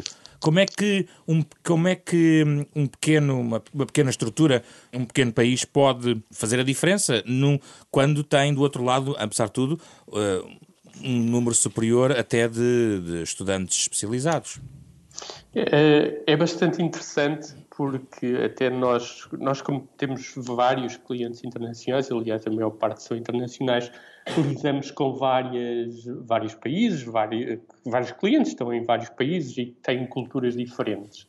como 0.42 0.58
é 0.58 0.66
que 0.66 1.06
um, 1.26 1.42
como 1.64 1.86
é 1.86 1.94
que 1.94 2.44
um 2.74 2.86
pequeno, 2.86 3.40
uma, 3.40 3.62
uma 3.72 3.86
pequena 3.86 4.10
estrutura, 4.10 4.62
um 4.92 5.04
pequeno 5.04 5.32
país 5.32 5.64
pode 5.64 6.20
fazer 6.32 6.58
a 6.58 6.64
diferença 6.64 7.22
num, 7.24 7.58
quando 7.90 8.24
tem 8.24 8.52
do 8.52 8.60
outro 8.60 8.82
lado, 8.82 9.14
apesar 9.18 9.46
de 9.46 9.52
tudo, 9.52 9.80
uh, 10.08 10.50
um 11.02 11.18
número 11.20 11.54
superior 11.54 12.10
até 12.10 12.48
de, 12.48 13.00
de 13.00 13.22
estudantes 13.22 13.78
especializados? 13.82 14.60
É, 15.54 16.22
é, 16.26 16.36
bastante 16.36 16.82
interessante 16.82 17.54
porque 17.82 18.40
até 18.44 18.70
nós, 18.70 19.28
nós 19.32 19.60
como 19.60 19.88
temos 19.96 20.34
vários 20.36 20.96
clientes 20.96 21.42
internacionais, 21.42 22.12
aliás 22.12 22.46
a 22.46 22.50
maior 22.50 22.70
parte 22.70 23.02
são 23.02 23.16
internacionais, 23.16 23.90
lidamos 24.38 24.92
com 24.92 25.14
várias, 25.14 26.04
vários 26.04 26.54
países, 26.54 27.02
vários, 27.02 27.58
vários 27.84 28.12
clientes 28.12 28.52
estão 28.52 28.72
em 28.72 28.84
vários 28.84 29.08
países 29.08 29.58
e 29.58 29.66
têm 29.82 30.06
culturas 30.06 30.56
diferentes. 30.56 31.26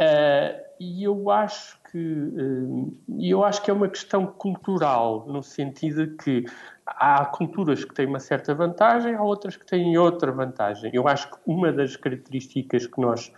Uh, 0.00 0.58
e 0.80 1.04
eu 1.04 1.30
acho 1.30 1.78
que 1.92 1.98
uh, 1.98 2.98
eu 3.20 3.44
acho 3.44 3.62
que 3.62 3.70
é 3.70 3.72
uma 3.72 3.88
questão 3.88 4.26
cultural 4.26 5.24
no 5.28 5.40
sentido 5.40 6.16
que 6.16 6.46
há 6.84 7.24
culturas 7.26 7.84
que 7.84 7.94
têm 7.94 8.06
uma 8.06 8.18
certa 8.18 8.52
vantagem, 8.56 9.14
há 9.14 9.22
outras 9.22 9.56
que 9.56 9.64
têm 9.64 9.96
outra 9.96 10.32
vantagem. 10.32 10.90
Eu 10.92 11.06
acho 11.06 11.30
que 11.30 11.36
uma 11.46 11.70
das 11.70 11.94
características 11.94 12.88
que 12.88 13.00
nós 13.00 13.32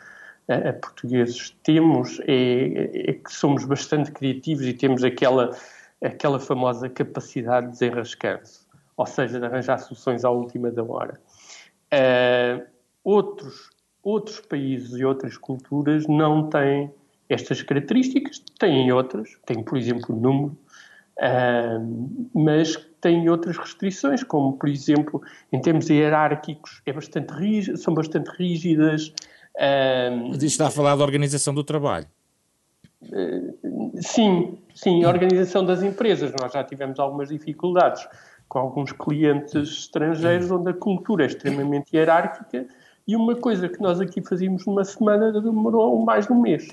uh, 0.59 0.81
portugueses 0.81 1.57
temos 1.63 2.21
é, 2.27 3.11
é, 3.11 3.13
que 3.15 3.33
somos 3.33 3.65
bastante 3.65 4.11
criativos 4.11 4.67
e 4.67 4.73
temos 4.73 5.05
aquela 5.05 5.57
aquela 6.03 6.41
famosa 6.41 6.89
capacidade 6.89 7.67
de 7.67 7.73
desenrascar-se 7.73 8.63
ou 8.97 9.07
seja, 9.07 9.39
de 9.39 9.47
arranjar 9.47 9.79
soluções 9.79 10.25
à 10.25 10.31
última 10.31 10.71
da 10.71 10.83
hora. 10.83 11.21
Uh, 11.93 12.65
outros, 13.03 13.71
outros 14.03 14.41
países 14.41 14.93
e 14.99 15.05
outras 15.05 15.37
culturas 15.37 16.07
não 16.07 16.49
têm 16.49 16.93
estas 17.29 17.63
características, 17.63 18.43
têm 18.59 18.93
outras, 18.93 19.37
têm, 19.47 19.63
por 19.63 19.79
exemplo, 19.79 20.15
o 20.15 20.21
número, 20.21 20.59
uh, 21.19 22.29
mas 22.35 22.77
têm 23.01 23.29
outras 23.29 23.57
restrições, 23.57 24.23
como, 24.23 24.57
por 24.57 24.69
exemplo, 24.69 25.23
em 25.51 25.61
termos 25.61 25.89
hierárquicos, 25.89 26.83
é 26.87 26.93
bastante 26.93 27.33
rígido, 27.33 27.77
são 27.77 27.95
bastante 27.95 28.29
rígidas. 28.31 29.13
Mas 29.59 30.37
isto 30.37 30.45
está 30.45 30.67
a 30.69 30.71
falar 30.71 30.97
da 30.97 31.05
organização 31.05 31.55
do 31.55 31.63
trabalho. 31.63 32.07
sim, 34.01 34.59
sim, 34.75 35.05
a 35.05 35.09
organização 35.09 35.65
das 35.65 35.83
empresas. 35.83 36.33
Nós 36.41 36.53
já 36.53 36.65
tivemos 36.65 36.99
algumas 36.99 37.29
dificuldades 37.29 38.07
com 38.49 38.59
alguns 38.59 38.93
clientes 38.93 39.55
estrangeiros 39.55 40.51
onde 40.51 40.71
a 40.71 40.75
cultura 40.75 41.25
é 41.25 41.27
extremamente 41.27 41.97
hierárquica 41.97 42.67
e 43.09 43.17
uma 43.17 43.35
coisa 43.35 43.69
que 43.69 43.81
nós 43.81 43.99
aqui 44.01 44.21
fazíamos 44.21 44.67
numa 44.67 44.85
semana 44.85 45.33
demorou 45.33 45.99
mais 46.05 46.27
de 46.27 46.33
um 46.33 46.41
mês. 46.41 46.69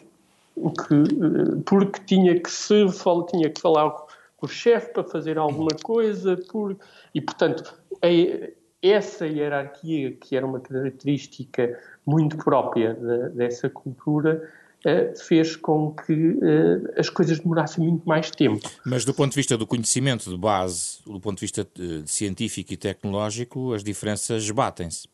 Que, 0.55 0.93
eh, 0.93 1.62
porque 1.65 2.01
tinha 2.05 2.38
que 2.38 2.51
se 2.51 2.86
tinha 3.29 3.50
que 3.50 3.62
falar 3.62 3.91
com 4.36 4.45
o 4.45 4.50
chefe 4.50 4.91
para 4.91 5.05
fazer 5.05 5.38
alguma 5.38 5.71
coisa 5.81 6.38
por, 6.51 6.75
e 7.15 7.21
portanto 7.21 7.74
é, 8.01 8.51
essa 8.81 9.27
hierarquia 9.27 10.12
que 10.12 10.36
era 10.36 10.45
uma 10.45 10.59
característica 10.59 11.79
muito 12.05 12.38
própria 12.38 12.93
de, 12.93 13.29
dessa 13.29 13.69
cultura 13.69 14.50
Uh, 14.79 15.13
fez 15.19 15.57
com 15.57 15.91
que 15.91 16.13
uh, 16.13 16.93
as 16.98 17.09
coisas 17.09 17.38
demorassem 17.38 17.83
muito 17.83 18.07
mais 18.07 18.31
tempo. 18.31 18.65
Mas 18.86 19.03
do 19.03 19.13
ponto 19.13 19.31
de 19.31 19.36
vista 19.36 19.57
do 19.57 19.67
conhecimento 19.67 20.29
de 20.29 20.38
base, 20.38 21.00
do 21.05 21.19
ponto 21.19 21.36
de 21.36 21.41
vista 21.41 21.67
de 21.75 22.09
científico 22.09 22.71
e 22.71 22.77
tecnológico, 22.77 23.74
as 23.74 23.83
diferenças 23.83 24.50
batem-se? 24.50 25.09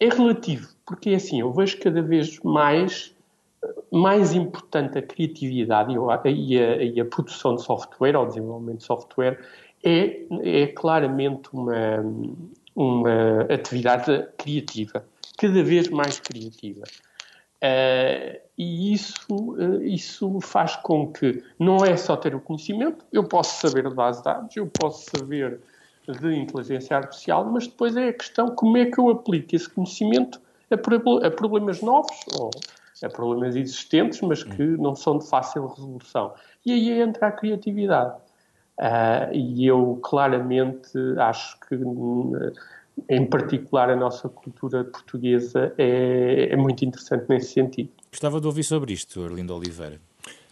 É 0.00 0.08
relativo, 0.08 0.68
porque 0.84 1.10
assim, 1.10 1.38
eu 1.38 1.52
vejo 1.52 1.78
cada 1.78 2.02
vez 2.02 2.40
mais 2.40 3.14
mais 3.90 4.32
importante 4.34 4.98
a 4.98 5.02
criatividade 5.02 5.92
e 6.26 6.58
a, 6.58 6.82
e 6.82 7.00
a 7.00 7.04
produção 7.04 7.56
de 7.56 7.62
software, 7.62 8.16
ou 8.16 8.26
desenvolvimento 8.26 8.78
de 8.78 8.84
software, 8.84 9.38
é, 9.88 10.62
é 10.62 10.66
claramente 10.66 11.48
uma, 11.52 12.04
uma 12.76 13.42
atividade 13.42 14.26
criativa, 14.36 15.04
cada 15.38 15.62
vez 15.62 15.88
mais 15.88 16.20
criativa. 16.20 16.82
Uh, 17.60 18.38
e 18.56 18.92
isso, 18.92 19.26
uh, 19.32 19.82
isso 19.82 20.40
faz 20.40 20.76
com 20.76 21.10
que 21.12 21.42
não 21.58 21.84
é 21.84 21.96
só 21.96 22.16
ter 22.16 22.34
o 22.34 22.40
conhecimento, 22.40 23.04
eu 23.12 23.24
posso 23.24 23.66
saber 23.66 23.88
de 23.88 23.94
base 23.94 24.18
de 24.18 24.24
dados, 24.24 24.56
eu 24.56 24.66
posso 24.66 25.10
saber 25.10 25.58
de 26.06 26.36
inteligência 26.36 26.96
artificial, 26.96 27.44
mas 27.46 27.66
depois 27.66 27.96
é 27.96 28.08
a 28.08 28.12
questão 28.12 28.54
como 28.54 28.76
é 28.76 28.86
que 28.86 28.98
eu 28.98 29.10
aplico 29.10 29.56
esse 29.56 29.68
conhecimento 29.68 30.40
a, 30.70 31.26
a 31.26 31.30
problemas 31.30 31.82
novos 31.82 32.16
ou 32.38 32.50
a 33.02 33.08
problemas 33.08 33.56
existentes, 33.56 34.20
mas 34.20 34.44
que 34.44 34.62
não 34.62 34.94
são 34.94 35.18
de 35.18 35.26
fácil 35.28 35.66
resolução. 35.66 36.34
E 36.64 36.72
aí 36.72 37.00
entra 37.00 37.28
a 37.28 37.32
criatividade. 37.32 38.14
Uh, 38.78 39.34
e 39.34 39.66
eu 39.66 39.98
claramente 40.02 40.96
acho 41.18 41.58
que 41.60 41.74
em 43.08 43.26
particular 43.26 43.90
a 43.90 43.96
nossa 43.96 44.28
cultura 44.28 44.84
portuguesa, 44.84 45.72
é, 45.78 46.48
é 46.50 46.56
muito 46.56 46.84
interessante 46.84 47.26
nesse 47.28 47.52
sentido. 47.52 47.90
Gostava 48.10 48.40
de 48.40 48.46
ouvir 48.46 48.64
sobre 48.64 48.92
isto, 48.92 49.22
Arlindo 49.22 49.54
Oliveira. 49.54 50.00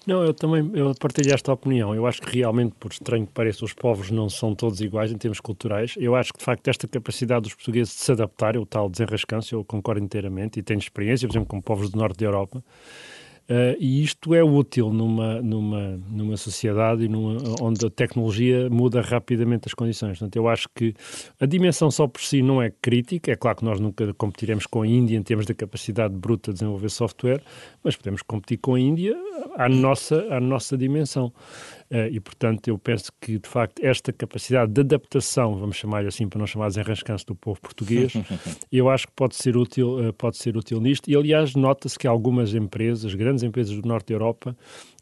Não, 0.07 0.23
eu 0.23 0.33
também 0.33 0.71
eu 0.75 0.95
partilho 0.95 1.35
esta 1.35 1.53
opinião. 1.53 1.93
Eu 1.93 2.07
acho 2.07 2.23
que 2.23 2.39
realmente, 2.39 2.75
por 2.79 2.93
estranho 2.93 3.27
que 3.27 3.33
pareça, 3.33 3.65
os 3.65 3.73
povos 3.73 4.09
não 4.09 4.29
são 4.29 4.55
todos 4.55 4.81
iguais 4.81 5.11
em 5.11 5.19
termos 5.19 5.41
culturais. 5.41 5.95
Eu 5.97 6.15
acho 6.15 6.33
que, 6.33 6.39
de 6.39 6.45
facto, 6.45 6.69
esta 6.69 6.87
capacidade 6.87 7.43
dos 7.43 7.55
portugueses 7.55 7.93
de 7.93 8.01
se 8.01 8.13
adaptar, 8.13 8.57
o 8.57 8.65
tal 8.65 8.89
desenrascanço, 8.89 9.53
eu 9.53 9.65
concordo 9.65 10.01
inteiramente 10.05 10.61
e 10.61 10.63
tenho 10.63 10.79
experiência, 10.79 11.27
por 11.27 11.33
exemplo, 11.33 11.49
com 11.49 11.61
povos 11.61 11.91
do 11.91 11.99
norte 11.99 12.19
da 12.19 12.27
Europa, 12.27 12.63
Uh, 13.49 13.79
e 13.79 14.03
isto 14.03 14.35
é 14.35 14.43
útil 14.43 14.93
numa, 14.93 15.41
numa, 15.41 16.01
numa 16.11 16.37
sociedade 16.37 17.07
numa, 17.09 17.37
onde 17.61 17.87
a 17.87 17.91
tecnologia 17.91 18.69
muda 18.69 19.01
rapidamente 19.01 19.69
as 19.69 19.75
condições. 19.75 20.19
Portanto, 20.19 20.35
eu 20.35 20.49
acho 20.49 20.69
que 20.75 20.93
a 21.39 21.47
dimensão 21.47 21.89
só 21.89 22.09
por 22.09 22.21
si 22.21 22.43
não 22.43 22.61
é 22.61 22.73
crítica. 22.83 23.31
É 23.31 23.37
claro 23.37 23.59
que 23.59 23.65
nós 23.65 23.79
nunca 23.79 24.13
competiremos 24.15 24.67
com 24.67 24.83
a 24.83 24.87
Índia 24.87 25.17
em 25.17 25.23
termos 25.23 25.47
da 25.47 25.55
capacidade 25.55 26.13
bruta 26.13 26.51
de 26.51 26.59
desenvolver 26.59 26.89
software, 26.91 27.41
mas 27.85 27.95
podemos 27.95 28.21
competir 28.23 28.59
com 28.59 28.75
a 28.75 28.81
Índia 28.81 29.17
à 29.57 29.69
nossa, 29.69 30.27
à 30.29 30.41
nossa 30.41 30.77
dimensão. 30.77 31.33
Uh, 31.91 32.11
e, 32.11 32.21
portanto, 32.21 32.69
eu 32.69 32.79
penso 32.79 33.13
que, 33.21 33.39
de 33.39 33.49
facto, 33.49 33.85
esta 33.85 34.13
capacidade 34.13 34.73
de 34.73 34.81
adaptação, 34.81 35.57
vamos 35.57 35.77
chamar 35.77 36.05
assim 36.07 36.29
para 36.29 36.39
não 36.39 36.47
chamar 36.47 36.71
de 36.71 36.81
enrascanço 36.81 37.27
do 37.27 37.35
povo 37.35 37.61
português, 37.61 38.13
eu 38.73 38.89
acho 38.89 39.07
que 39.07 39.13
pode 39.15 39.37
ser 39.37 39.57
útil, 39.57 40.09
uh, 40.09 40.13
pode 40.13 40.37
ser 40.37 40.57
útil 40.57 40.81
nisto. 40.81 41.09
E, 41.09 41.15
aliás, 41.15 41.55
nota-se 41.55 41.99
que 41.99 42.07
algumas 42.07 42.55
empresas, 42.55 43.15
grandes 43.15 43.43
empresas 43.43 43.75
do 43.77 43.87
norte 43.87 44.09
da 44.09 44.15
Europa, 44.15 44.57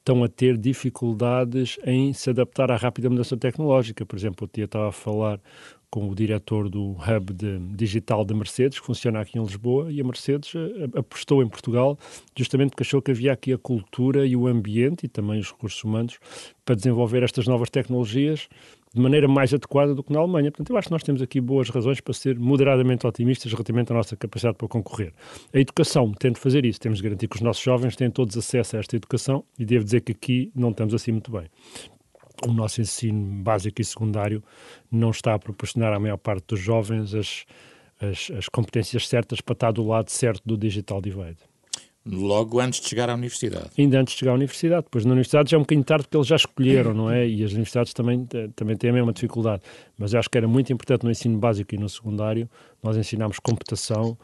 estão 0.04 0.22
a 0.22 0.28
ter 0.28 0.58
dificuldades 0.58 1.78
em 1.86 2.12
se 2.12 2.28
adaptar 2.28 2.70
à 2.70 2.76
rápida 2.76 3.08
mudança 3.08 3.36
tecnológica. 3.36 4.04
Por 4.04 4.16
exemplo, 4.16 4.48
eu 4.54 4.64
estava 4.66 4.88
a 4.88 4.92
falar 4.92 5.40
com 5.94 6.08
o 6.08 6.14
diretor 6.14 6.68
do 6.68 6.96
hub 6.96 7.32
de, 7.32 7.56
digital 7.76 8.24
da 8.24 8.34
Mercedes, 8.34 8.80
que 8.80 8.84
funciona 8.84 9.20
aqui 9.20 9.38
em 9.38 9.42
Lisboa, 9.42 9.92
e 9.92 10.00
a 10.00 10.04
Mercedes 10.04 10.52
eh, 10.52 10.98
apostou 10.98 11.40
em 11.40 11.46
Portugal 11.46 11.96
justamente 12.36 12.70
porque 12.70 12.82
achou 12.82 13.00
que 13.00 13.12
havia 13.12 13.32
aqui 13.32 13.52
a 13.52 13.58
cultura 13.58 14.26
e 14.26 14.34
o 14.34 14.48
ambiente 14.48 15.06
e 15.06 15.08
também 15.08 15.38
os 15.38 15.52
recursos 15.52 15.84
humanos 15.84 16.18
para 16.64 16.74
desenvolver 16.74 17.22
estas 17.22 17.46
novas 17.46 17.70
tecnologias 17.70 18.48
de 18.92 19.00
maneira 19.00 19.28
mais 19.28 19.54
adequada 19.54 19.94
do 19.94 20.02
que 20.02 20.12
na 20.12 20.18
Alemanha. 20.18 20.50
Portanto, 20.50 20.70
eu 20.70 20.76
acho 20.76 20.88
que 20.88 20.92
nós 20.92 21.04
temos 21.04 21.22
aqui 21.22 21.40
boas 21.40 21.70
razões 21.70 22.00
para 22.00 22.12
ser 22.12 22.36
moderadamente 22.40 23.06
otimistas 23.06 23.52
relativamente 23.52 23.92
à 23.92 23.94
nossa 23.94 24.16
capacidade 24.16 24.56
para 24.56 24.66
concorrer. 24.66 25.12
A 25.52 25.60
educação, 25.60 26.12
tendo 26.18 26.34
de 26.34 26.40
fazer 26.40 26.64
isso, 26.64 26.80
temos 26.80 26.98
de 26.98 27.04
garantir 27.04 27.28
que 27.28 27.36
os 27.36 27.42
nossos 27.42 27.62
jovens 27.62 27.94
têm 27.94 28.10
todos 28.10 28.36
acesso 28.36 28.74
a 28.74 28.80
esta 28.80 28.96
educação 28.96 29.44
e 29.56 29.64
devo 29.64 29.84
dizer 29.84 30.00
que 30.00 30.10
aqui 30.10 30.50
não 30.56 30.70
estamos 30.70 30.92
assim 30.92 31.12
muito 31.12 31.30
bem 31.30 31.44
o 32.46 32.52
nosso 32.52 32.80
ensino 32.80 33.42
básico 33.42 33.80
e 33.80 33.84
secundário 33.84 34.42
não 34.90 35.10
está 35.10 35.34
a 35.34 35.38
proporcionar 35.38 35.92
à 35.92 36.00
maior 36.00 36.16
parte 36.16 36.46
dos 36.48 36.60
jovens 36.60 37.14
as, 37.14 37.44
as, 38.00 38.30
as 38.36 38.48
competências 38.48 39.08
certas 39.08 39.40
para 39.40 39.54
estar 39.54 39.72
do 39.72 39.86
lado 39.86 40.10
certo 40.10 40.42
do 40.44 40.56
digital 40.56 41.00
divide. 41.00 41.38
Logo 42.06 42.60
antes 42.60 42.80
de 42.80 42.88
chegar 42.88 43.08
à 43.08 43.14
universidade. 43.14 43.70
Ainda 43.78 43.98
antes 43.98 44.12
de 44.12 44.20
chegar 44.20 44.32
à 44.32 44.34
universidade. 44.34 44.84
Depois 44.84 45.06
na 45.06 45.12
universidade 45.12 45.50
já 45.50 45.56
é 45.56 45.58
um 45.58 45.62
bocadinho 45.62 45.84
tarde 45.84 46.04
porque 46.04 46.16
eles 46.18 46.26
já 46.26 46.36
escolheram, 46.36 46.92
não 46.92 47.10
é? 47.10 47.26
E 47.26 47.42
as 47.42 47.52
universidades 47.52 47.94
também, 47.94 48.26
também 48.54 48.76
têm 48.76 48.90
a 48.90 48.92
mesma 48.92 49.10
dificuldade. 49.10 49.62
Mas 49.96 50.12
eu 50.12 50.18
acho 50.18 50.28
que 50.28 50.36
era 50.36 50.46
muito 50.46 50.70
importante 50.70 51.02
no 51.02 51.10
ensino 51.10 51.38
básico 51.38 51.74
e 51.74 51.78
no 51.78 51.88
secundário 51.88 52.48
nós 52.82 52.98
ensinarmos 52.98 53.38
computação, 53.38 54.18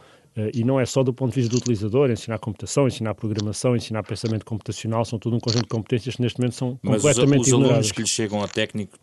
e 0.55 0.65
não 0.65 0.79
é 0.79 0.87
só 0.87 1.03
do 1.03 1.13
ponto 1.13 1.31
de 1.35 1.41
vista 1.41 1.51
do 1.51 1.59
utilizador, 1.59 2.11
ensinar 2.11 2.39
computação, 2.39 2.87
ensinar 2.87 3.15
programação, 3.15 3.75
ensinar 3.75 4.03
pensamento 4.03 4.45
computacional, 4.45 5.05
são 5.05 5.19
tudo 5.19 5.37
um 5.37 5.41
conjunto 5.41 5.63
de 5.63 5.69
competências 5.69 6.17
que 6.17 6.23
neste 6.23 6.39
momento 6.39 6.55
são 6.55 6.79
Mas 6.83 7.03
completamente 7.03 7.43
os, 7.43 7.49
os 7.49 7.53
alunos 7.53 7.93
que 7.93 8.01
lhes 8.01 8.11
chegam 8.11 8.41
ao 8.41 8.49
técnico 8.49 8.97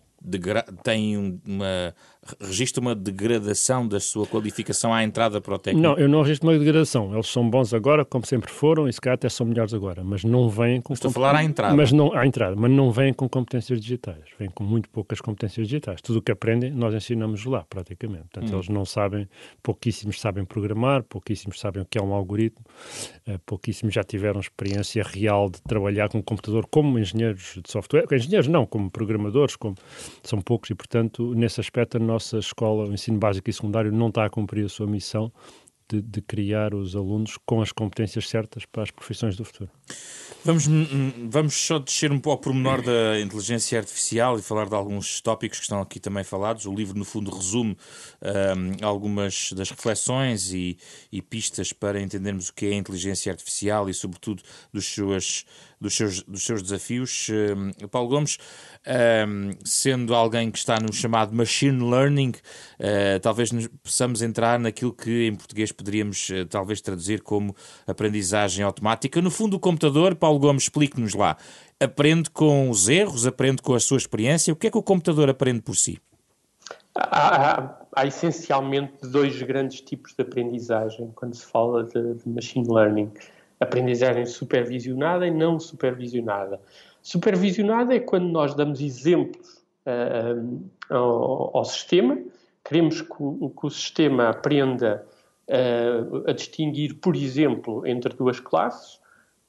têm 0.83 1.39
uma 1.45 1.93
registra 2.39 2.81
uma 2.81 2.95
degradação 2.95 3.87
da 3.87 3.99
sua 3.99 4.25
qualificação 4.25 4.93
à 4.93 5.03
entrada 5.03 5.39
para 5.41 5.55
o 5.55 5.59
técnico? 5.59 5.87
Não, 5.87 5.97
eu 5.97 6.07
não 6.07 6.21
registro 6.21 6.49
uma 6.49 6.57
degradação. 6.57 7.13
Eles 7.13 7.27
são 7.27 7.49
bons 7.49 7.73
agora, 7.73 8.03
como 8.05 8.25
sempre 8.25 8.51
foram, 8.51 8.87
e 8.87 8.93
se 8.93 8.99
calhar 8.99 9.15
até 9.15 9.29
são 9.29 9.45
melhores 9.45 9.73
agora, 9.73 10.03
mas 10.03 10.23
não 10.23 10.49
vêm 10.49 10.81
com... 10.81 10.93
Estou 10.93 11.09
a 11.09 11.13
falar 11.13 11.35
à 11.35 11.43
entrada. 11.43 11.75
Mas 11.75 11.91
não, 11.91 12.13
à 12.13 12.25
entrada, 12.25 12.55
mas 12.55 12.71
não 12.71 12.91
vêm 12.91 13.13
com 13.13 13.27
competências 13.27 13.79
digitais. 13.79 14.23
Vêm 14.39 14.49
com 14.49 14.63
muito 14.63 14.89
poucas 14.89 15.21
competências 15.21 15.67
digitais. 15.67 16.01
Tudo 16.01 16.19
o 16.19 16.21
que 16.21 16.31
aprendem, 16.31 16.71
nós 16.71 16.93
ensinamos 16.93 17.45
lá, 17.45 17.65
praticamente. 17.69 18.25
Portanto, 18.31 18.51
hum. 18.51 18.55
eles 18.55 18.69
não 18.69 18.85
sabem, 18.85 19.27
pouquíssimos 19.61 20.19
sabem 20.19 20.45
programar, 20.45 21.03
pouquíssimos 21.03 21.59
sabem 21.59 21.83
o 21.83 21.85
que 21.85 21.97
é 21.97 22.01
um 22.01 22.13
algoritmo, 22.13 22.65
uh, 23.27 23.39
pouquíssimos 23.45 23.93
já 23.93 24.03
tiveram 24.03 24.39
experiência 24.39 25.03
real 25.03 25.49
de 25.49 25.61
trabalhar 25.61 26.09
com 26.09 26.19
um 26.19 26.21
computador 26.21 26.67
como 26.69 26.97
engenheiros 26.99 27.59
de 27.63 27.71
software. 27.71 28.05
Engenheiros 28.11 28.47
não, 28.47 28.65
como 28.65 28.89
programadores, 28.89 29.55
como... 29.55 29.75
são 30.23 30.41
poucos, 30.41 30.69
e 30.69 30.75
portanto, 30.75 31.33
nesse 31.35 31.59
aspecto, 31.59 31.99
nós 31.99 32.16
nossa 32.17 32.39
escola, 32.39 32.89
o 32.89 32.93
ensino 32.93 33.19
básico 33.19 33.47
e 33.49 33.53
secundário, 33.53 33.91
não 33.91 34.07
está 34.07 34.25
a 34.25 34.29
cumprir 34.29 34.65
a 34.65 34.69
sua 34.69 34.87
missão 34.87 35.31
de, 35.89 36.01
de, 36.01 36.21
criar 36.21 36.73
os 36.73 36.95
alunos 36.95 37.37
com 37.45 37.61
as 37.61 37.71
competências 37.71 38.27
certas 38.27 38.65
para 38.65 38.83
as 38.83 38.91
profissões 38.91 39.37
do 39.37 39.45
futuro. 39.45 39.69
Vamos, 40.43 40.67
hum, 40.67 40.85
hum, 40.91 41.29
vamos 41.29 41.53
só 41.53 41.79
descer 41.79 42.11
um 42.11 42.19
pouco 42.19 42.39
ao 42.39 42.53
pormenor 42.53 42.81
da 42.81 43.19
inteligência 43.21 43.79
artificial 43.79 44.37
e 44.37 44.41
falar 44.41 44.67
de 44.67 44.75
alguns 44.75 45.21
tópicos 45.21 45.59
que 45.59 45.63
estão 45.63 45.79
aqui 45.79 45.99
também 45.99 46.25
falados. 46.25 46.65
O 46.65 46.73
livro, 46.73 46.97
no 46.97 47.05
fundo, 47.05 47.33
resume 47.33 47.77
um, 48.21 48.85
algumas 48.85 49.53
das 49.53 49.69
reflexões 49.69 50.51
e, 50.51 50.77
e, 51.09 51.21
pistas 51.21 51.71
para 51.71 52.01
entendermos 52.01 52.49
o 52.49 52.53
que 52.53 52.65
é 52.65 52.69
a 52.71 52.75
inteligência 52.75 53.31
artificial 53.31 53.89
e, 53.89 53.93
sobretudo, 53.93 54.43
dos 54.73 54.85
seus, 54.85 55.45
dos 55.79 55.95
seus, 55.95 56.23
dos 56.23 56.43
seus 56.43 56.61
desafios. 56.61 57.27
Um, 57.29 57.87
Paulo 57.87 58.09
Gomes, 58.09 58.37
um, 59.27 59.51
sendo 59.63 60.13
alguém 60.15 60.51
que 60.51 60.57
está 60.57 60.79
no 60.79 60.91
chamado 60.91 61.35
machine 61.35 61.83
learning, 61.83 62.31
uh, 62.79 63.19
talvez 63.21 63.49
possamos 63.83 64.21
entrar 64.21 64.59
naquilo 64.59 64.93
que 64.93 65.27
em 65.27 65.35
português 65.35 65.71
poderíamos 65.71 66.29
uh, 66.29 66.45
talvez 66.45 66.81
traduzir 66.81 67.21
como 67.21 67.55
aprendizagem 67.85 68.63
automática. 68.63 69.21
No 69.21 69.31
fundo, 69.31 69.57
o 69.57 69.59
computador, 69.59 70.15
Paulo 70.15 70.39
Gomes, 70.39 70.63
explique-nos 70.63 71.13
lá, 71.13 71.37
aprende 71.79 72.29
com 72.29 72.69
os 72.69 72.89
erros, 72.89 73.25
aprende 73.25 73.61
com 73.61 73.73
a 73.73 73.79
sua 73.79 73.97
experiência. 73.97 74.53
O 74.53 74.55
que 74.55 74.67
é 74.67 74.71
que 74.71 74.77
o 74.77 74.83
computador 74.83 75.29
aprende 75.29 75.61
por 75.61 75.75
si? 75.75 75.99
Há, 76.95 77.51
há, 77.51 77.77
há 77.95 78.07
essencialmente 78.07 78.93
dois 79.03 79.39
grandes 79.43 79.81
tipos 79.81 80.13
de 80.15 80.23
aprendizagem 80.23 81.11
quando 81.15 81.35
se 81.35 81.45
fala 81.45 81.83
de, 81.83 82.15
de 82.15 82.27
machine 82.27 82.67
learning 82.67 83.11
aprendizagem 83.59 84.25
supervisionada 84.25 85.25
e 85.25 85.31
não 85.31 85.59
supervisionada. 85.59 86.59
Supervisionada 87.01 87.95
é 87.95 87.99
quando 87.99 88.27
nós 88.27 88.53
damos 88.53 88.81
exemplos 88.81 89.63
uh, 89.85 90.69
ao, 90.89 91.57
ao, 91.57 91.65
sistema, 91.65 92.17
queremos 92.63 93.01
que 93.01 93.15
o, 93.19 93.49
que 93.49 93.65
o 93.65 93.69
sistema 93.69 94.29
aprenda 94.29 95.05
uh, 95.47 96.29
a 96.29 96.33
distinguir, 96.33 96.95
por 96.95 97.15
exemplo, 97.15 97.85
entre 97.85 98.13
duas 98.15 98.39
classes. 98.39 98.99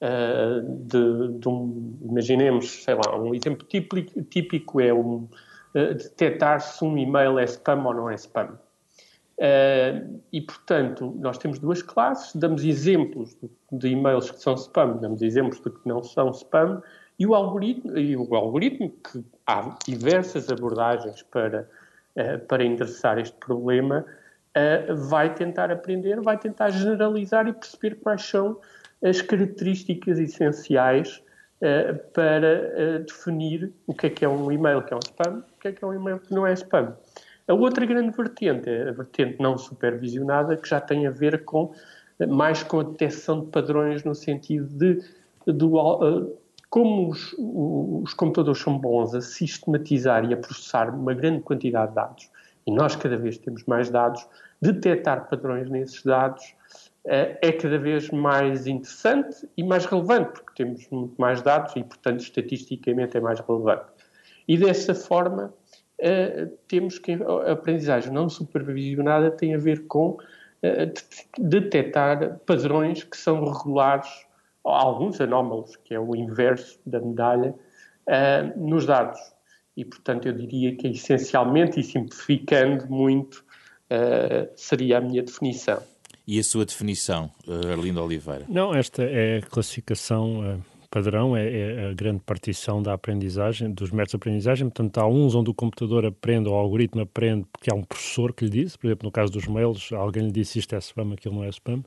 Uh, 0.01 0.61
de, 0.85 1.39
de 1.39 1.49
um, 1.49 1.97
imaginemos, 2.01 2.83
sei 2.85 2.95
lá, 2.95 3.19
um 3.19 3.35
exemplo 3.35 3.67
típico, 3.67 4.23
típico 4.23 4.79
é 4.79 4.93
um, 4.93 5.27
detectar 5.73 6.61
se 6.61 6.85
um 6.85 6.97
e-mail 6.97 7.37
é 7.37 7.43
spam 7.43 7.85
ou 7.85 7.93
não 7.93 8.09
é 8.09 8.15
spam. 8.15 8.57
Uh, 9.39 10.19
e, 10.33 10.41
portanto, 10.41 11.15
nós 11.17 11.37
temos 11.37 11.59
duas 11.59 11.81
classes, 11.81 12.35
damos 12.35 12.65
exemplos 12.65 13.37
de, 13.71 13.87
e-mails 13.87 14.29
que 14.29 14.41
são 14.41 14.53
spam, 14.55 14.97
damos 14.97 15.21
exemplos 15.21 15.61
de 15.61 15.69
que 15.69 15.87
não 15.87 16.03
são 16.03 16.29
spam, 16.31 16.83
e 17.17 17.25
o 17.25 17.33
algoritmo, 17.33 17.97
e 17.97 18.17
o 18.17 18.35
algoritmo 18.35 18.89
que 18.89 19.23
há 19.47 19.77
diversas 19.87 20.49
abordagens 20.49 21.23
para, 21.23 21.69
uh, 22.17 22.39
para 22.47 22.65
endereçar 22.65 23.17
este 23.17 23.37
problema, 23.37 24.05
uh, 24.57 24.95
vai 25.07 25.33
tentar 25.33 25.71
aprender, 25.71 26.19
vai 26.19 26.37
tentar 26.37 26.71
generalizar 26.71 27.47
e 27.47 27.53
perceber 27.53 27.95
quais 27.95 28.21
são 28.23 28.59
as 29.01 29.21
características 29.21 30.19
essenciais 30.19 31.23
para 32.13 32.99
definir 33.05 33.73
o 33.85 33.93
que 33.93 34.07
é 34.07 34.09
que 34.09 34.23
é 34.23 34.29
um 34.29 34.49
e-mail 34.49 34.81
que 34.81 34.93
é 34.93 34.95
um 34.95 35.01
spam, 35.03 35.43
o 35.57 35.59
que 35.59 35.67
é 35.67 35.71
que 35.73 35.83
é 35.83 35.87
um 35.87 35.93
e-mail 35.93 36.17
que 36.19 36.33
não 36.33 36.47
é 36.47 36.53
spam. 36.53 36.95
A 37.49 37.53
outra 37.53 37.83
grande 37.83 38.15
vertente 38.15 38.69
a 38.69 38.91
vertente 38.91 39.37
não 39.39 39.57
supervisionada, 39.57 40.55
que 40.55 40.69
já 40.69 40.79
tem 40.79 41.07
a 41.07 41.09
ver 41.09 41.43
com 41.45 41.73
mais 42.27 42.61
com 42.61 42.81
a 42.81 42.83
detecção 42.83 43.41
de 43.41 43.47
padrões 43.47 44.03
no 44.03 44.13
sentido 44.13 44.67
de, 44.67 45.01
uh, 45.47 46.37
como 46.69 47.09
os, 47.09 47.33
os, 47.39 48.13
computadores 48.13 48.61
são 48.61 48.77
bons 48.77 49.15
a 49.15 49.21
sistematizar 49.21 50.29
e 50.29 50.33
a 50.33 50.37
processar 50.37 50.93
uma 50.93 51.15
grande 51.15 51.41
quantidade 51.41 51.89
de 51.89 51.95
dados, 51.95 52.29
e 52.67 52.71
nós 52.71 52.95
cada 52.95 53.17
vez 53.17 53.39
temos 53.39 53.63
mais 53.65 53.89
dados, 53.89 54.27
detectar 54.61 55.27
padrões 55.27 55.71
nesses 55.71 56.03
dados 56.03 56.53
uh, 57.05 57.35
é 57.41 57.51
cada 57.51 57.79
vez 57.79 58.11
mais 58.11 58.67
interessante 58.67 59.49
e 59.57 59.63
mais 59.63 59.85
relevante, 59.87 60.33
porque 60.33 60.63
temos 60.63 60.87
muito 60.91 61.19
mais 61.19 61.41
dados 61.41 61.75
e, 61.75 61.83
portanto, 61.83 62.19
estatisticamente 62.19 63.17
é 63.17 63.19
mais 63.19 63.39
relevante. 63.39 63.85
E 64.47 64.55
dessa 64.55 64.93
forma, 64.93 65.51
uh, 65.99 66.47
temos 66.67 66.97
que 66.97 67.13
a 67.13 67.51
aprendizagem 67.51 68.11
não 68.11 68.29
supervisionada 68.29 69.31
tem 69.31 69.53
a 69.53 69.57
ver 69.57 69.85
com 69.87 70.11
uh, 70.11 70.19
detectar 71.37 72.39
padrões 72.45 73.03
que 73.03 73.17
são 73.17 73.43
regulares, 73.43 74.09
alguns 74.63 75.19
anómalos, 75.19 75.75
que 75.77 75.93
é 75.93 75.99
o 75.99 76.15
inverso 76.15 76.79
da 76.85 76.99
medalha, 76.99 77.53
uh, 78.07 78.59
nos 78.59 78.85
dados. 78.85 79.19
E, 79.75 79.85
portanto, 79.85 80.27
eu 80.27 80.33
diria 80.33 80.75
que 80.75 80.87
essencialmente, 80.87 81.79
e 81.79 81.83
simplificando 81.83 82.85
muito, 82.87 83.45
seria 84.53 84.97
a 84.97 85.01
minha 85.01 85.23
definição. 85.23 85.81
E 86.27 86.37
a 86.37 86.43
sua 86.43 86.65
definição, 86.65 87.31
Arlindo 87.71 88.03
Oliveira? 88.03 88.45
Não, 88.49 88.75
esta 88.75 89.03
é 89.03 89.37
a 89.37 89.41
classificação 89.41 90.61
padrão, 90.89 91.35
é, 91.35 91.47
é, 91.47 91.89
a 91.89 91.93
grande 91.93 92.21
partição 92.21 92.81
da 92.81 92.93
aprendizagem, 92.93 93.71
dos 93.71 93.91
métodos 93.91 94.11
de 94.11 94.15
aprendizagem. 94.17 94.69
Portanto, 94.69 94.97
há 94.97 95.07
uns 95.07 95.35
onde 95.35 95.49
o 95.49 95.53
computador 95.53 96.05
aprende, 96.05 96.49
ou 96.49 96.55
o 96.55 96.57
algoritmo 96.57 97.01
aprende, 97.01 97.45
porque 97.51 97.71
há 97.71 97.75
um 97.75 97.83
professor 97.83 98.33
que 98.33 98.45
lhe 98.45 98.51
disse, 98.51 98.77
por 98.77 98.87
exemplo, 98.87 99.05
no 99.05 99.11
caso 99.11 99.31
dos 99.31 99.47
mails, 99.47 99.91
alguém 99.93 100.25
lhe 100.25 100.31
disse 100.31 100.59
isto 100.59 100.75
é 100.75 100.79
spam, 100.79 101.13
aquilo 101.13 101.35
não 101.35 101.43
é 101.43 101.49
spam, 101.49 101.83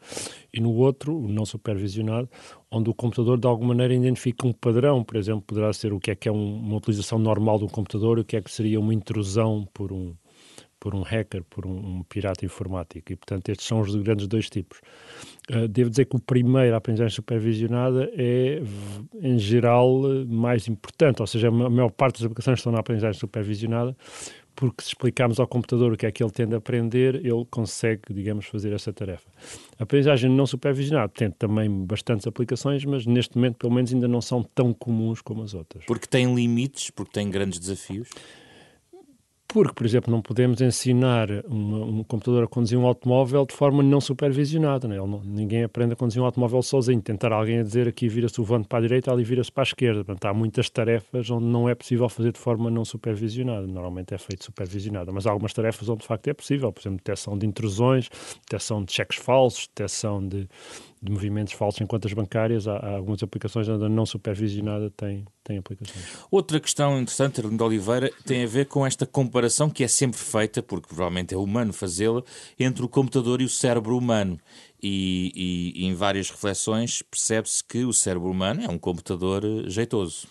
e 0.52 0.60
no 0.60 0.72
outro, 0.72 1.16
o 1.16 1.28
não 1.28 1.44
supervisionado, 1.44 2.28
onde 2.70 2.88
o 2.88 2.94
computador 2.94 3.38
de 3.38 3.46
alguma 3.46 3.68
maneira 3.68 3.94
identifica 3.94 4.46
um 4.46 4.52
padrão, 4.52 5.02
por 5.02 5.16
exemplo, 5.16 5.42
poderá 5.42 5.72
ser 5.72 5.92
o 5.92 6.00
que 6.00 6.10
é 6.10 6.14
que 6.14 6.28
é 6.28 6.32
um, 6.32 6.56
uma 6.56 6.76
utilização 6.76 7.18
normal 7.18 7.62
um 7.62 7.68
computador, 7.68 8.18
o 8.18 8.24
que 8.24 8.36
é 8.36 8.40
que 8.40 8.50
seria 8.50 8.80
uma 8.80 8.94
intrusão 8.94 9.68
por 9.72 9.92
um 9.92 10.14
por 10.82 10.96
um 10.96 11.02
hacker, 11.02 11.44
por 11.48 11.64
um, 11.64 11.70
um, 11.70 12.02
pirata 12.02 12.44
informático. 12.44 13.12
E, 13.12 13.14
portanto, 13.14 13.48
estes 13.50 13.68
são 13.68 13.80
os 13.80 13.94
grandes 13.94 14.26
dois 14.26 14.50
tipos. 14.50 14.80
Uh, 15.48 15.68
devo 15.68 15.88
dizer 15.88 16.06
que 16.06 16.16
o 16.16 16.18
primeiro, 16.18 16.74
a 16.74 16.78
aprendizagem 16.78 17.14
supervisionada, 17.14 18.10
é, 18.16 18.60
em 19.20 19.38
geral, 19.38 20.02
mais 20.26 20.66
importante, 20.66 21.20
ou 21.20 21.26
seja, 21.28 21.46
a 21.46 21.50
maior 21.52 21.88
parte 21.88 22.14
das 22.14 22.24
aplicações 22.24 22.58
estão 22.58 22.72
na 22.72 22.80
aprendizagem 22.80 23.16
supervisionada, 23.16 23.96
porque 24.56 24.82
se 24.82 24.88
explicarmos 24.88 25.38
ao 25.38 25.46
computador 25.46 25.92
o 25.92 25.96
que 25.96 26.04
é 26.04 26.10
que 26.10 26.20
ele 26.20 26.32
tende 26.32 26.56
a 26.56 26.58
aprender, 26.58 27.14
ele 27.14 27.46
consegue, 27.48 28.12
digamos, 28.12 28.46
fazer 28.46 28.72
essa 28.72 28.92
tarefa. 28.92 29.30
A 29.78 29.84
aprendizagem 29.84 30.28
não 30.28 30.46
supervisionada 30.46 31.10
tem 31.10 31.30
também 31.30 31.70
bastantes 31.86 32.26
aplicações, 32.26 32.84
mas 32.84 33.06
neste 33.06 33.36
momento, 33.36 33.56
pelo 33.56 33.72
menos, 33.72 33.94
ainda 33.94 34.08
não 34.08 34.20
são 34.20 34.42
tão 34.42 34.74
comuns 34.74 35.20
como 35.20 35.44
as 35.44 35.54
outras. 35.54 35.84
Porque 35.84 36.08
tem 36.08 36.34
limites, 36.34 36.90
porque 36.90 37.12
tem 37.12 37.30
grandes 37.30 37.60
desafios? 37.60 38.08
Porque, 39.52 39.74
por 39.74 39.84
exemplo, 39.84 40.10
não 40.10 40.22
podemos 40.22 40.62
ensinar 40.62 41.28
um 41.46 42.02
computador 42.04 42.44
a 42.44 42.46
conduzir 42.46 42.78
um 42.78 42.86
automóvel 42.86 43.44
de 43.44 43.54
forma 43.54 43.82
não 43.82 44.00
supervisionada. 44.00 44.88
Né? 44.88 44.96
Não, 44.96 45.20
ninguém 45.22 45.62
aprende 45.62 45.92
a 45.92 45.96
conduzir 45.96 46.22
um 46.22 46.24
automóvel 46.24 46.62
sozinho. 46.62 47.02
Tentar 47.02 47.32
alguém 47.32 47.58
a 47.58 47.62
dizer 47.62 47.86
aqui 47.86 48.08
vira-se 48.08 48.40
o 48.40 48.44
volante 48.44 48.66
para 48.66 48.78
a 48.78 48.82
direita, 48.82 49.12
ali 49.12 49.22
vira-se 49.22 49.52
para 49.52 49.62
a 49.62 49.64
esquerda. 49.64 50.04
Portanto, 50.04 50.24
há 50.24 50.32
muitas 50.32 50.70
tarefas 50.70 51.30
onde 51.30 51.44
não 51.44 51.68
é 51.68 51.74
possível 51.74 52.08
fazer 52.08 52.32
de 52.32 52.38
forma 52.38 52.70
não 52.70 52.82
supervisionada. 52.82 53.66
Normalmente 53.66 54.14
é 54.14 54.18
feito 54.18 54.42
supervisionada. 54.42 55.12
Mas 55.12 55.26
há 55.26 55.30
algumas 55.30 55.52
tarefas 55.52 55.86
onde 55.86 56.00
de 56.00 56.06
facto 56.06 56.28
é 56.28 56.32
possível. 56.32 56.72
Por 56.72 56.80
exemplo, 56.80 56.96
detecção 56.96 57.36
de 57.36 57.46
intrusões, 57.46 58.08
detecção 58.48 58.82
de 58.82 58.90
cheques 58.90 59.18
falsos, 59.18 59.68
detecção 59.68 60.26
de, 60.26 60.48
de 61.02 61.10
movimentos 61.10 61.52
falsos 61.52 61.80
em 61.80 61.86
contas 61.86 62.12
bancárias, 62.12 62.68
há, 62.68 62.76
há 62.76 62.96
algumas 62.96 63.22
aplicações 63.22 63.68
onde 63.68 63.84
a 63.84 63.88
não 63.88 64.06
supervisionada 64.06 64.88
tem, 64.90 65.24
tem 65.42 65.58
aplicações. 65.58 66.04
Outra 66.30 66.60
questão 66.60 67.00
interessante, 67.00 67.40
Arlindo 67.40 67.64
Oliveira, 67.64 68.08
tem 68.24 68.44
a 68.44 68.46
ver 68.46 68.66
com 68.66 68.86
esta 68.86 69.04
comparação 69.04 69.68
que 69.68 69.82
é 69.82 69.88
sempre 69.88 70.18
feita, 70.18 70.62
porque 70.62 70.86
provavelmente 70.86 71.34
é 71.34 71.36
humano 71.36 71.72
fazê-la, 71.72 72.22
entre 72.58 72.84
o 72.84 72.88
computador 72.88 73.40
e 73.40 73.44
o 73.44 73.48
cérebro 73.48 73.98
humano. 73.98 74.38
E, 74.80 75.32
e, 75.74 75.82
e 75.82 75.86
em 75.86 75.94
várias 75.94 76.30
reflexões 76.30 77.02
percebe-se 77.02 77.62
que 77.64 77.84
o 77.84 77.92
cérebro 77.92 78.30
humano 78.30 78.62
é 78.62 78.68
um 78.68 78.78
computador 78.78 79.44
eh, 79.44 79.68
jeitoso. 79.68 80.26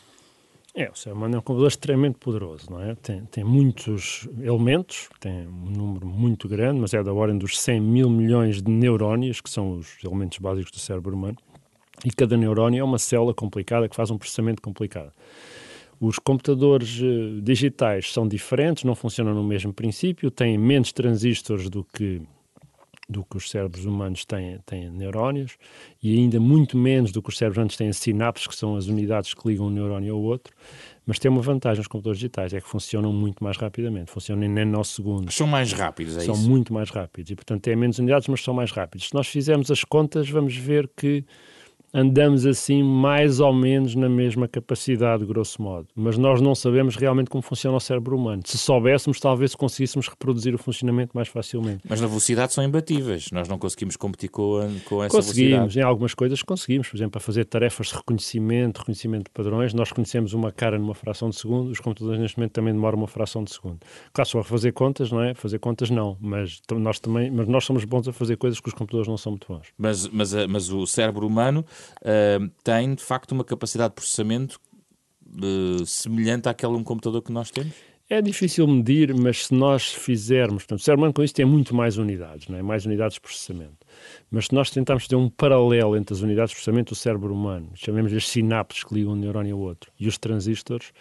É, 0.73 0.89
o 0.89 0.95
ser 0.95 1.11
humano 1.11 1.35
é 1.35 1.39
um 1.39 1.41
computador 1.41 1.67
extremamente 1.67 2.17
poderoso, 2.17 2.67
não 2.69 2.81
é? 2.81 2.95
Tem, 2.95 3.25
tem 3.25 3.43
muitos 3.43 4.27
elementos, 4.39 5.09
tem 5.19 5.45
um 5.45 5.69
número 5.69 6.07
muito 6.07 6.47
grande, 6.47 6.79
mas 6.79 6.93
é 6.93 7.03
da 7.03 7.11
ordem 7.11 7.37
dos 7.37 7.59
100 7.59 7.81
mil 7.81 8.09
milhões 8.09 8.61
de 8.61 8.71
neurónios, 8.71 9.41
que 9.41 9.49
são 9.49 9.73
os 9.73 9.97
elementos 10.03 10.37
básicos 10.37 10.71
do 10.71 10.79
cérebro 10.79 11.13
humano, 11.13 11.37
e 12.05 12.09
cada 12.09 12.37
neurónio 12.37 12.79
é 12.79 12.83
uma 12.83 12.97
célula 12.97 13.33
complicada 13.33 13.89
que 13.89 13.95
faz 13.95 14.09
um 14.11 14.17
processamento 14.17 14.61
complicado. 14.61 15.11
Os 15.99 16.17
computadores 16.17 16.99
uh, 17.01 17.41
digitais 17.41 18.11
são 18.11 18.27
diferentes, 18.27 18.85
não 18.85 18.95
funcionam 18.95 19.35
no 19.35 19.43
mesmo 19.43 19.73
princípio, 19.73 20.31
têm 20.31 20.57
menos 20.57 20.93
transistores 20.93 21.69
do 21.69 21.83
que 21.83 22.21
do 23.11 23.23
que 23.25 23.37
os 23.37 23.49
cérebros 23.49 23.85
humanos 23.85 24.25
têm, 24.25 24.59
têm 24.65 24.89
neurónios 24.89 25.57
e 26.01 26.17
ainda 26.17 26.39
muito 26.39 26.77
menos 26.77 27.11
do 27.11 27.21
que 27.21 27.29
os 27.29 27.37
cérebros 27.37 27.57
humanos 27.57 27.77
têm 27.77 27.91
sinapses, 27.91 28.47
que 28.47 28.55
são 28.55 28.75
as 28.75 28.87
unidades 28.87 29.33
que 29.33 29.47
ligam 29.47 29.67
um 29.67 29.69
neurónio 29.69 30.15
ao 30.15 30.21
outro. 30.21 30.53
Mas 31.05 31.19
tem 31.19 31.29
uma 31.29 31.41
vantagem 31.41 31.79
nos 31.79 31.87
computadores 31.87 32.19
digitais, 32.19 32.53
é 32.53 32.61
que 32.61 32.67
funcionam 32.67 33.11
muito 33.11 33.43
mais 33.43 33.57
rapidamente, 33.57 34.09
funcionam 34.09 34.43
em 34.43 34.49
nanosegundos. 34.49 35.35
São 35.35 35.47
mais 35.47 35.73
rápidos, 35.73 36.15
é 36.15 36.21
são 36.21 36.33
isso? 36.33 36.43
São 36.43 36.49
muito 36.49 36.73
mais 36.73 36.89
rápidos 36.89 37.31
e, 37.31 37.35
portanto, 37.35 37.61
têm 37.61 37.75
menos 37.75 37.99
unidades, 37.99 38.27
mas 38.27 38.41
são 38.41 38.53
mais 38.53 38.71
rápidos. 38.71 39.09
Se 39.09 39.13
nós 39.13 39.27
fizermos 39.27 39.69
as 39.69 39.83
contas, 39.83 40.29
vamos 40.29 40.55
ver 40.55 40.89
que 40.95 41.25
andamos 41.93 42.45
assim 42.45 42.83
mais 42.83 43.39
ou 43.39 43.53
menos 43.53 43.95
na 43.95 44.09
mesma 44.09 44.47
capacidade, 44.47 45.25
grosso 45.25 45.61
modo. 45.61 45.87
Mas 45.95 46.17
nós 46.17 46.41
não 46.41 46.55
sabemos 46.55 46.95
realmente 46.95 47.29
como 47.29 47.41
funciona 47.41 47.77
o 47.77 47.79
cérebro 47.79 48.15
humano. 48.15 48.41
Se 48.45 48.57
soubéssemos, 48.57 49.19
talvez 49.19 49.55
conseguíssemos 49.55 50.07
reproduzir 50.07 50.55
o 50.55 50.57
funcionamento 50.57 51.11
mais 51.13 51.27
facilmente. 51.27 51.81
Mas 51.87 52.01
na 52.01 52.07
velocidade 52.07 52.53
são 52.53 52.63
imbatíveis. 52.63 53.29
Nós 53.31 53.47
não 53.47 53.57
conseguimos 53.57 53.95
competir 53.95 54.29
com, 54.29 54.57
a, 54.57 54.67
com 54.85 55.03
essa 55.03 55.15
conseguimos, 55.15 55.51
velocidade. 55.51 55.79
em 55.79 55.83
algumas 55.83 56.13
coisas 56.13 56.41
conseguimos. 56.41 56.87
Por 56.87 56.97
exemplo, 56.97 57.11
para 57.11 57.21
fazer 57.21 57.45
tarefas 57.45 57.87
de 57.87 57.95
reconhecimento, 57.95 58.79
reconhecimento 58.79 59.25
de 59.25 59.31
padrões, 59.31 59.73
nós 59.73 59.89
reconhecemos 59.89 60.33
uma 60.33 60.51
cara 60.51 60.77
numa 60.77 60.95
fração 60.95 61.29
de 61.29 61.35
segundo, 61.35 61.69
os 61.69 61.79
computadores 61.79 62.19
neste 62.19 62.37
momento 62.37 62.53
também 62.53 62.73
demoram 62.73 62.97
uma 62.97 63.07
fração 63.07 63.43
de 63.43 63.51
segundo. 63.53 63.79
Claro, 64.13 64.29
só 64.29 64.39
a 64.39 64.43
fazer 64.43 64.71
contas, 64.71 65.11
não 65.11 65.21
é? 65.21 65.33
Fazer 65.33 65.59
contas 65.59 65.89
não, 65.89 66.17
mas 66.19 66.61
nós 66.71 66.99
também, 66.99 67.29
mas 67.31 67.47
nós 67.47 67.65
somos 67.65 67.83
bons 67.85 68.07
a 68.07 68.13
fazer 68.13 68.37
coisas 68.37 68.59
que 68.59 68.67
os 68.67 68.73
computadores 68.73 69.07
não 69.07 69.17
são 69.17 69.33
muito 69.33 69.47
bons. 69.47 69.67
Mas, 69.77 70.07
mas, 70.07 70.33
eh, 70.33 70.47
mas 70.47 70.69
o 70.69 70.85
cérebro 70.85 71.25
humano 71.27 71.65
uh, 72.01 72.49
tem 72.63 72.93
de 72.95 73.03
facto 73.03 73.31
uma 73.31 73.43
capacidade 73.43 73.89
de 73.89 73.95
processamento 73.95 74.59
uh, 75.27 75.85
semelhante 75.85 76.49
àquela 76.49 76.73
de 76.73 76.79
um 76.79 76.83
computador 76.83 77.21
que 77.21 77.31
nós 77.31 77.51
temos? 77.51 77.73
É 78.09 78.21
difícil 78.21 78.67
medir, 78.67 79.13
mas 79.13 79.45
se 79.45 79.53
nós 79.53 79.93
fizermos, 79.93 80.63
portanto, 80.63 80.79
o 80.79 80.83
cérebro 80.83 81.03
humano 81.03 81.13
com 81.13 81.23
isso 81.23 81.33
tem 81.33 81.45
muito 81.45 81.73
mais 81.73 81.97
unidades, 81.97 82.49
não 82.49 82.57
é? 82.57 82.61
mais 82.61 82.85
unidades 82.85 83.13
de 83.13 83.21
processamento. 83.21 83.87
Mas 84.29 84.47
se 84.47 84.53
nós 84.53 84.69
tentarmos 84.69 85.05
fazer 85.05 85.15
um 85.15 85.29
paralelo 85.29 85.95
entre 85.95 86.13
as 86.13 86.19
unidades 86.19 86.49
de 86.49 86.55
processamento 86.57 86.93
do 86.93 86.97
cérebro 86.97 87.33
humano, 87.33 87.69
chamemos 87.73 88.11
as 88.11 88.27
sinapses 88.27 88.83
que 88.83 88.93
ligam 88.93 89.13
um 89.13 89.15
neurónio 89.15 89.55
ao 89.55 89.61
outro, 89.61 89.93
e 89.97 90.09
os 90.09 90.17
transistores, 90.17 90.91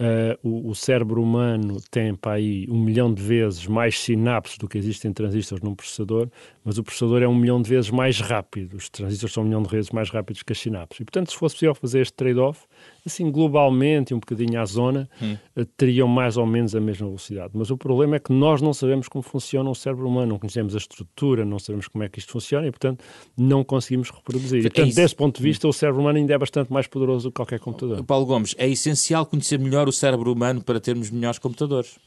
Uh, 0.00 0.32
o, 0.42 0.70
o, 0.70 0.74
cérebro 0.74 1.22
humano 1.22 1.76
tem 1.90 2.14
para 2.14 2.32
aí 2.32 2.66
um 2.70 2.82
milhão 2.82 3.12
de 3.12 3.22
vezes 3.22 3.66
mais 3.66 4.00
sinapses 4.00 4.56
do 4.56 4.66
que 4.66 4.78
existem 4.78 5.12
transistores 5.12 5.62
num 5.62 5.74
processador, 5.74 6.26
mas 6.64 6.78
o 6.78 6.82
processador 6.82 7.22
é 7.22 7.28
um 7.28 7.34
milhão 7.34 7.60
de 7.60 7.68
vezes 7.68 7.90
mais 7.90 8.18
rápido. 8.18 8.78
Os 8.78 8.88
transistores 8.88 9.34
são 9.34 9.42
um 9.42 9.46
milhão 9.46 9.62
de 9.62 9.68
vezes 9.68 9.90
mais 9.90 10.08
rápidos 10.08 10.42
que 10.42 10.52
as 10.52 10.58
sinapses. 10.58 11.00
E, 11.00 11.04
portanto, 11.04 11.30
se 11.30 11.36
fosse 11.36 11.54
possível 11.54 11.74
fazer 11.74 12.00
este 12.00 12.14
trade-off, 12.14 12.64
assim, 13.06 13.30
globalmente, 13.30 14.14
um 14.14 14.18
bocadinho 14.18 14.60
à 14.60 14.64
zona, 14.64 15.08
hum. 15.20 15.36
uh, 15.56 15.64
teriam 15.76 16.08
mais 16.08 16.36
ou 16.36 16.46
menos 16.46 16.74
a 16.74 16.80
mesma 16.80 17.06
velocidade. 17.06 17.50
Mas 17.54 17.70
o 17.70 17.76
problema 17.76 18.16
é 18.16 18.18
que 18.18 18.32
nós 18.32 18.60
não 18.60 18.72
sabemos 18.72 19.08
como 19.08 19.22
funciona 19.22 19.68
o 19.70 19.74
cérebro 19.74 20.08
humano, 20.08 20.28
não 20.28 20.38
conhecemos 20.38 20.74
a 20.74 20.78
estrutura, 20.78 21.44
não 21.44 21.58
sabemos 21.58 21.88
como 21.88 22.04
é 22.04 22.08
que 22.08 22.18
isto 22.18 22.32
funciona 22.32 22.66
e, 22.66 22.70
portanto, 22.70 23.04
não 23.36 23.64
conseguimos 23.64 24.10
reproduzir. 24.10 24.60
E, 24.60 24.62
portanto, 24.62 24.90
é 24.90 24.94
desse 24.94 25.14
ponto 25.14 25.36
de 25.36 25.42
vista, 25.42 25.66
hum. 25.66 25.70
o 25.70 25.72
cérebro 25.72 26.00
humano 26.00 26.18
ainda 26.18 26.34
é 26.34 26.38
bastante 26.38 26.72
mais 26.72 26.86
poderoso 26.86 27.28
do 27.28 27.32
que 27.32 27.36
qualquer 27.36 27.60
computador. 27.60 28.04
Paulo 28.04 28.26
Gomes, 28.26 28.54
é 28.58 28.68
essencial 28.68 29.26
conhecer 29.26 29.58
melhor 29.58 29.88
o 29.88 29.92
cérebro 29.92 30.32
humano 30.32 30.62
para 30.62 30.80
termos 30.80 31.10
melhores 31.10 31.38
computadores? 31.38 31.98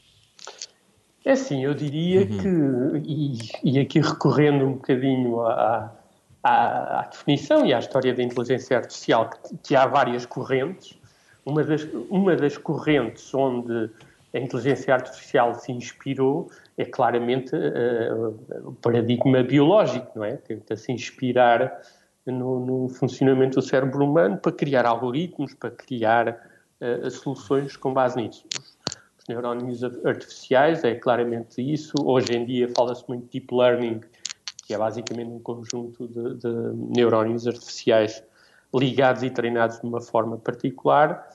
É 1.24 1.32
assim, 1.32 1.64
eu 1.64 1.72
diria 1.72 2.20
uhum. 2.20 3.00
que, 3.00 3.08
e, 3.08 3.38
e, 3.72 3.78
aqui 3.78 3.98
recorrendo 3.98 4.66
um 4.66 4.72
bocadinho 4.74 5.40
à, 5.40 5.90
à, 6.44 7.00
à, 7.00 7.02
definição 7.06 7.64
e 7.64 7.72
à 7.72 7.78
história 7.78 8.12
da 8.14 8.22
inteligência 8.22 8.76
artificial, 8.76 9.30
que, 9.30 9.56
que, 9.62 9.74
há 9.74 9.86
várias 9.86 10.26
correntes. 10.26 10.96
Uma 11.44 11.64
das, 11.64 11.88
uma 12.10 12.36
das 12.36 12.58
correntes 12.58 13.34
onde 13.34 13.90
a 14.34 14.38
inteligência 14.38 14.92
artificial 14.92 15.54
se 15.54 15.72
inspirou 15.72 16.50
é 16.76 16.84
claramente 16.84 17.54
uh, 17.54 18.68
o 18.68 18.72
paradigma 18.74 19.42
biológico, 19.42 20.10
não 20.16 20.24
é? 20.24 20.36
Tenta 20.36 20.76
se 20.76 20.92
inspirar 20.92 21.80
no, 22.26 22.60
no 22.60 22.88
funcionamento 22.88 23.60
do 23.60 23.62
cérebro 23.62 24.04
humano 24.04 24.36
para 24.36 24.52
criar 24.52 24.86
algoritmos, 24.86 25.54
para 25.54 25.70
criar 25.70 26.48
uh, 26.80 27.10
soluções 27.10 27.76
com 27.76 27.92
base 27.94 28.16
nisso. 28.16 28.44
Os 29.18 29.28
neurónios 29.28 29.82
artificiais 30.04 30.84
é 30.84 30.94
claramente 30.94 31.62
isso. 31.62 31.94
Hoje 32.04 32.36
em 32.36 32.44
dia 32.44 32.68
fala-se 32.76 33.04
muito 33.08 33.24
de 33.24 33.40
deep 33.40 33.54
learning, 33.54 34.00
que 34.66 34.74
é 34.74 34.78
basicamente 34.78 35.30
um 35.30 35.40
conjunto 35.40 36.08
de, 36.08 36.34
de 36.34 36.48
neurónios 36.96 37.46
artificiais 37.46 38.22
ligados 38.74 39.22
e 39.22 39.30
treinados 39.30 39.80
de 39.80 39.86
uma 39.86 40.00
forma 40.00 40.36
particular. 40.36 41.28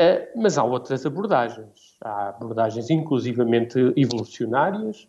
Uh, 0.00 0.40
mas 0.40 0.56
há 0.56 0.64
outras 0.64 1.04
abordagens. 1.04 1.96
Há 2.00 2.28
abordagens 2.28 2.88
inclusivamente 2.88 3.92
evolucionárias, 3.96 5.08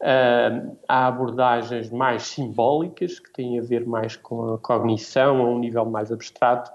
uh, 0.00 0.76
há 0.88 1.06
abordagens 1.06 1.90
mais 1.90 2.24
simbólicas, 2.24 3.20
que 3.20 3.32
têm 3.32 3.58
a 3.58 3.62
ver 3.62 3.86
mais 3.86 4.16
com 4.16 4.54
a 4.54 4.58
cognição, 4.58 5.40
a 5.40 5.48
um 5.48 5.58
nível 5.58 5.84
mais 5.84 6.10
abstrato, 6.10 6.72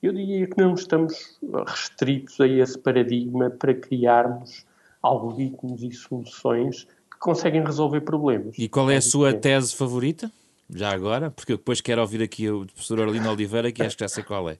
eu 0.00 0.12
diria 0.12 0.46
que 0.46 0.56
não 0.56 0.74
estamos 0.74 1.38
restritos 1.66 2.40
a 2.40 2.46
esse 2.46 2.78
paradigma 2.78 3.50
para 3.50 3.74
criarmos 3.74 4.64
algoritmos 5.02 5.82
e 5.82 5.90
soluções 5.90 6.86
que 7.18 7.24
conseguem 7.24 7.62
resolver 7.64 8.00
problemas. 8.00 8.56
E 8.56 8.68
qual 8.68 8.88
é 8.90 8.96
a 8.96 9.02
sua 9.02 9.34
tese 9.34 9.74
favorita? 9.74 10.30
Já 10.70 10.92
agora? 10.92 11.30
Porque 11.30 11.52
eu 11.52 11.56
depois 11.56 11.80
quero 11.80 12.00
ouvir 12.00 12.22
aqui 12.22 12.48
o 12.48 12.64
professor 12.66 13.00
Arlindo 13.00 13.28
Oliveira, 13.28 13.72
que 13.72 13.82
acho 13.82 13.96
que 13.96 14.04
já 14.04 14.08
sei 14.08 14.22
qual 14.22 14.48
é. 14.48 14.58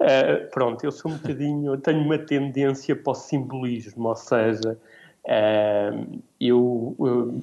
Uh, 0.00 0.50
pronto, 0.50 0.84
eu 0.84 0.92
sou 0.92 1.10
um 1.10 1.16
bocadinho, 1.16 1.76
tenho 1.78 2.00
uma 2.00 2.18
tendência 2.18 2.94
para 2.94 3.12
o 3.12 3.14
simbolismo, 3.14 4.08
ou 4.08 4.16
seja, 4.16 4.76
uh, 5.24 6.20
eu, 6.40 6.94
eu 6.98 7.40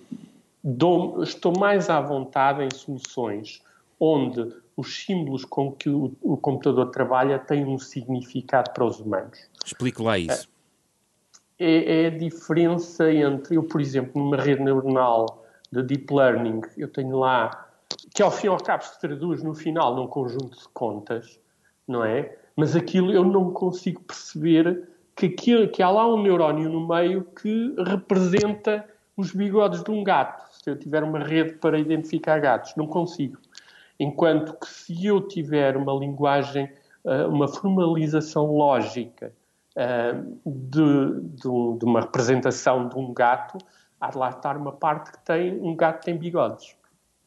dou, 0.63 1.23
estou 1.23 1.57
mais 1.57 1.89
à 1.89 2.01
vontade 2.01 2.63
em 2.63 2.69
soluções 2.71 3.61
onde 3.99 4.53
os 4.75 5.03
símbolos 5.05 5.45
com 5.45 5.71
que 5.71 5.89
o, 5.89 6.11
o, 6.21 6.35
computador 6.35 6.89
trabalha 6.91 7.39
têm 7.39 7.65
um 7.65 7.77
significado 7.79 8.71
para 8.71 8.83
os 8.83 8.99
humanos. 8.99 9.39
Explique 9.65 10.01
lá 10.01 10.17
isso. 10.17 10.49
É, 11.59 12.03
é, 12.03 12.07
a 12.07 12.09
diferença 12.09 13.11
entre, 13.11 13.55
eu, 13.55 13.63
por 13.63 13.79
exemplo, 13.79 14.21
numa 14.21 14.37
rede 14.37 14.61
neuronal 14.61 15.45
de 15.71 15.83
deep 15.83 16.13
learning, 16.13 16.61
eu 16.77 16.87
tenho 16.87 17.17
lá, 17.17 17.67
que 18.13 18.23
ao 18.23 18.31
fim 18.31 18.47
e 18.47 18.49
ao 18.49 18.57
cabo 18.57 18.83
se 18.83 18.99
traduz 18.99 19.43
no 19.43 19.53
final 19.53 19.95
num 19.95 20.07
conjunto 20.07 20.57
de 20.57 20.67
contas, 20.69 21.39
não 21.87 22.03
é? 22.03 22.35
Mas 22.55 22.75
aquilo 22.75 23.11
eu 23.11 23.23
não 23.23 23.51
consigo 23.51 24.01
perceber 24.01 24.87
que, 25.15 25.27
aquilo, 25.27 25.67
que 25.67 25.81
há 25.81 25.89
lá 25.89 26.07
um 26.07 26.21
neurónio 26.21 26.69
no 26.69 26.87
meio 26.87 27.23
que 27.23 27.73
representa 27.85 28.85
os 29.15 29.31
bigodes 29.31 29.83
de 29.83 29.91
um 29.91 30.03
gato. 30.03 30.43
Se 30.51 30.69
eu 30.69 30.77
tiver 30.77 31.03
uma 31.03 31.19
rede 31.19 31.53
para 31.53 31.79
identificar 31.79 32.39
gatos, 32.39 32.75
não 32.75 32.87
consigo. 32.87 33.37
Enquanto 33.99 34.53
que 34.53 34.67
se 34.67 35.05
eu 35.05 35.21
tiver 35.21 35.77
uma 35.77 35.93
linguagem, 35.93 36.69
eh, 37.05 37.25
uma 37.25 37.47
formalização 37.47 38.55
lógica 38.55 39.31
eh, 39.75 40.13
de, 40.45 41.21
de, 41.21 41.77
de 41.79 41.85
uma 41.85 42.01
representação 42.01 42.87
de 42.87 42.95
um 42.97 43.13
gato, 43.13 43.57
há 43.99 44.09
de 44.09 44.17
lá 44.17 44.29
estar 44.29 44.55
uma 44.55 44.71
parte 44.71 45.11
que 45.11 45.25
tem 45.25 45.59
um 45.59 45.75
gato 45.75 46.03
tem 46.03 46.17
bigodes. 46.17 46.75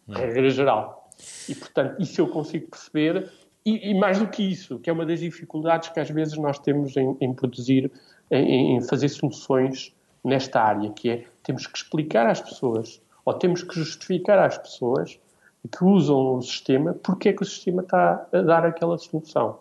Hum. 0.08 0.14
Regra 0.14 0.48
geral. 0.50 1.10
E, 1.48 1.54
portanto, 1.54 2.00
isso 2.00 2.20
eu 2.20 2.28
consigo 2.28 2.70
perceber. 2.70 3.30
E, 3.64 3.90
e, 3.90 3.98
mais 3.98 4.18
do 4.18 4.28
que 4.28 4.42
isso, 4.42 4.78
que 4.78 4.88
é 4.88 4.92
uma 4.92 5.04
das 5.04 5.18
dificuldades 5.18 5.88
que 5.88 5.98
às 5.98 6.08
vezes 6.08 6.36
nós 6.38 6.58
temos 6.58 6.96
em, 6.96 7.16
em 7.20 7.34
produzir, 7.34 7.90
em, 8.30 8.76
em, 8.76 8.80
fazer 8.82 9.08
soluções 9.08 9.92
nesta 10.22 10.60
área, 10.60 10.90
que 10.92 11.10
é 11.10 11.24
temos 11.42 11.66
que 11.66 11.78
explicar 11.78 12.26
às 12.28 12.40
pessoas, 12.40 13.00
ou 13.24 13.34
temos 13.34 13.64
que 13.64 13.74
justificar 13.74 14.38
às 14.38 14.56
pessoas 14.56 15.18
que 15.66 15.84
usam 15.84 16.36
o 16.36 16.42
sistema 16.42 16.94
porque 16.94 17.30
é 17.30 17.32
que 17.32 17.42
o 17.42 17.44
sistema 17.44 17.82
está 17.82 18.26
a 18.32 18.40
dar 18.42 18.64
aquela 18.64 18.96
solução. 18.98 19.58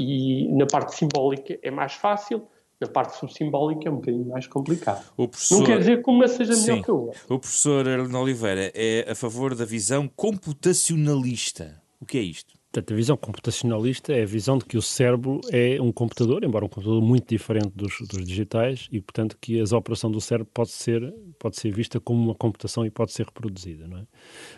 E 0.00 0.48
na 0.52 0.66
parte 0.66 0.94
simbólica 0.94 1.58
é 1.62 1.70
mais 1.70 1.92
fácil, 1.92 2.46
na 2.80 2.88
parte 2.88 3.16
subsimbólica 3.16 3.88
é 3.88 3.92
um 3.92 3.96
bocadinho 3.96 4.26
mais 4.26 4.46
complicado. 4.46 5.04
Professor... 5.16 5.58
Não 5.58 5.66
quer 5.66 5.78
dizer 5.78 6.02
que 6.02 6.10
uma 6.10 6.26
seja 6.26 6.52
melhor 6.52 6.76
Sim. 6.76 6.82
que 6.82 6.90
a 6.90 6.94
outra. 6.94 7.20
O 7.28 7.38
professor 7.38 7.88
Arlindo 7.88 8.18
Oliveira 8.18 8.72
é 8.74 9.06
a 9.08 9.14
favor 9.14 9.54
da 9.54 9.64
visão 9.64 10.08
computacionalista. 10.08 11.80
O 12.00 12.06
que 12.06 12.18
é 12.18 12.22
isto? 12.22 12.61
Portanto, 12.72 12.94
a 12.94 12.96
visão 12.96 13.16
computacionalista 13.18 14.14
é 14.14 14.22
a 14.22 14.26
visão 14.26 14.56
de 14.56 14.64
que 14.64 14.78
o 14.78 14.82
cérebro 14.82 15.42
é 15.50 15.78
um 15.78 15.92
computador, 15.92 16.42
embora 16.42 16.64
um 16.64 16.68
computador 16.68 17.02
muito 17.02 17.28
diferente 17.28 17.70
dos, 17.74 17.98
dos 18.08 18.24
digitais, 18.24 18.88
e, 18.90 18.98
portanto, 18.98 19.36
que 19.38 19.60
a 19.60 19.76
operação 19.76 20.10
do 20.10 20.22
cérebro 20.22 20.50
pode 20.54 20.70
ser, 20.70 21.12
pode 21.38 21.56
ser 21.56 21.70
vista 21.70 22.00
como 22.00 22.24
uma 22.24 22.34
computação 22.34 22.86
e 22.86 22.90
pode 22.90 23.12
ser 23.12 23.26
reproduzida. 23.26 23.86
Não 23.86 23.98
é? 23.98 24.06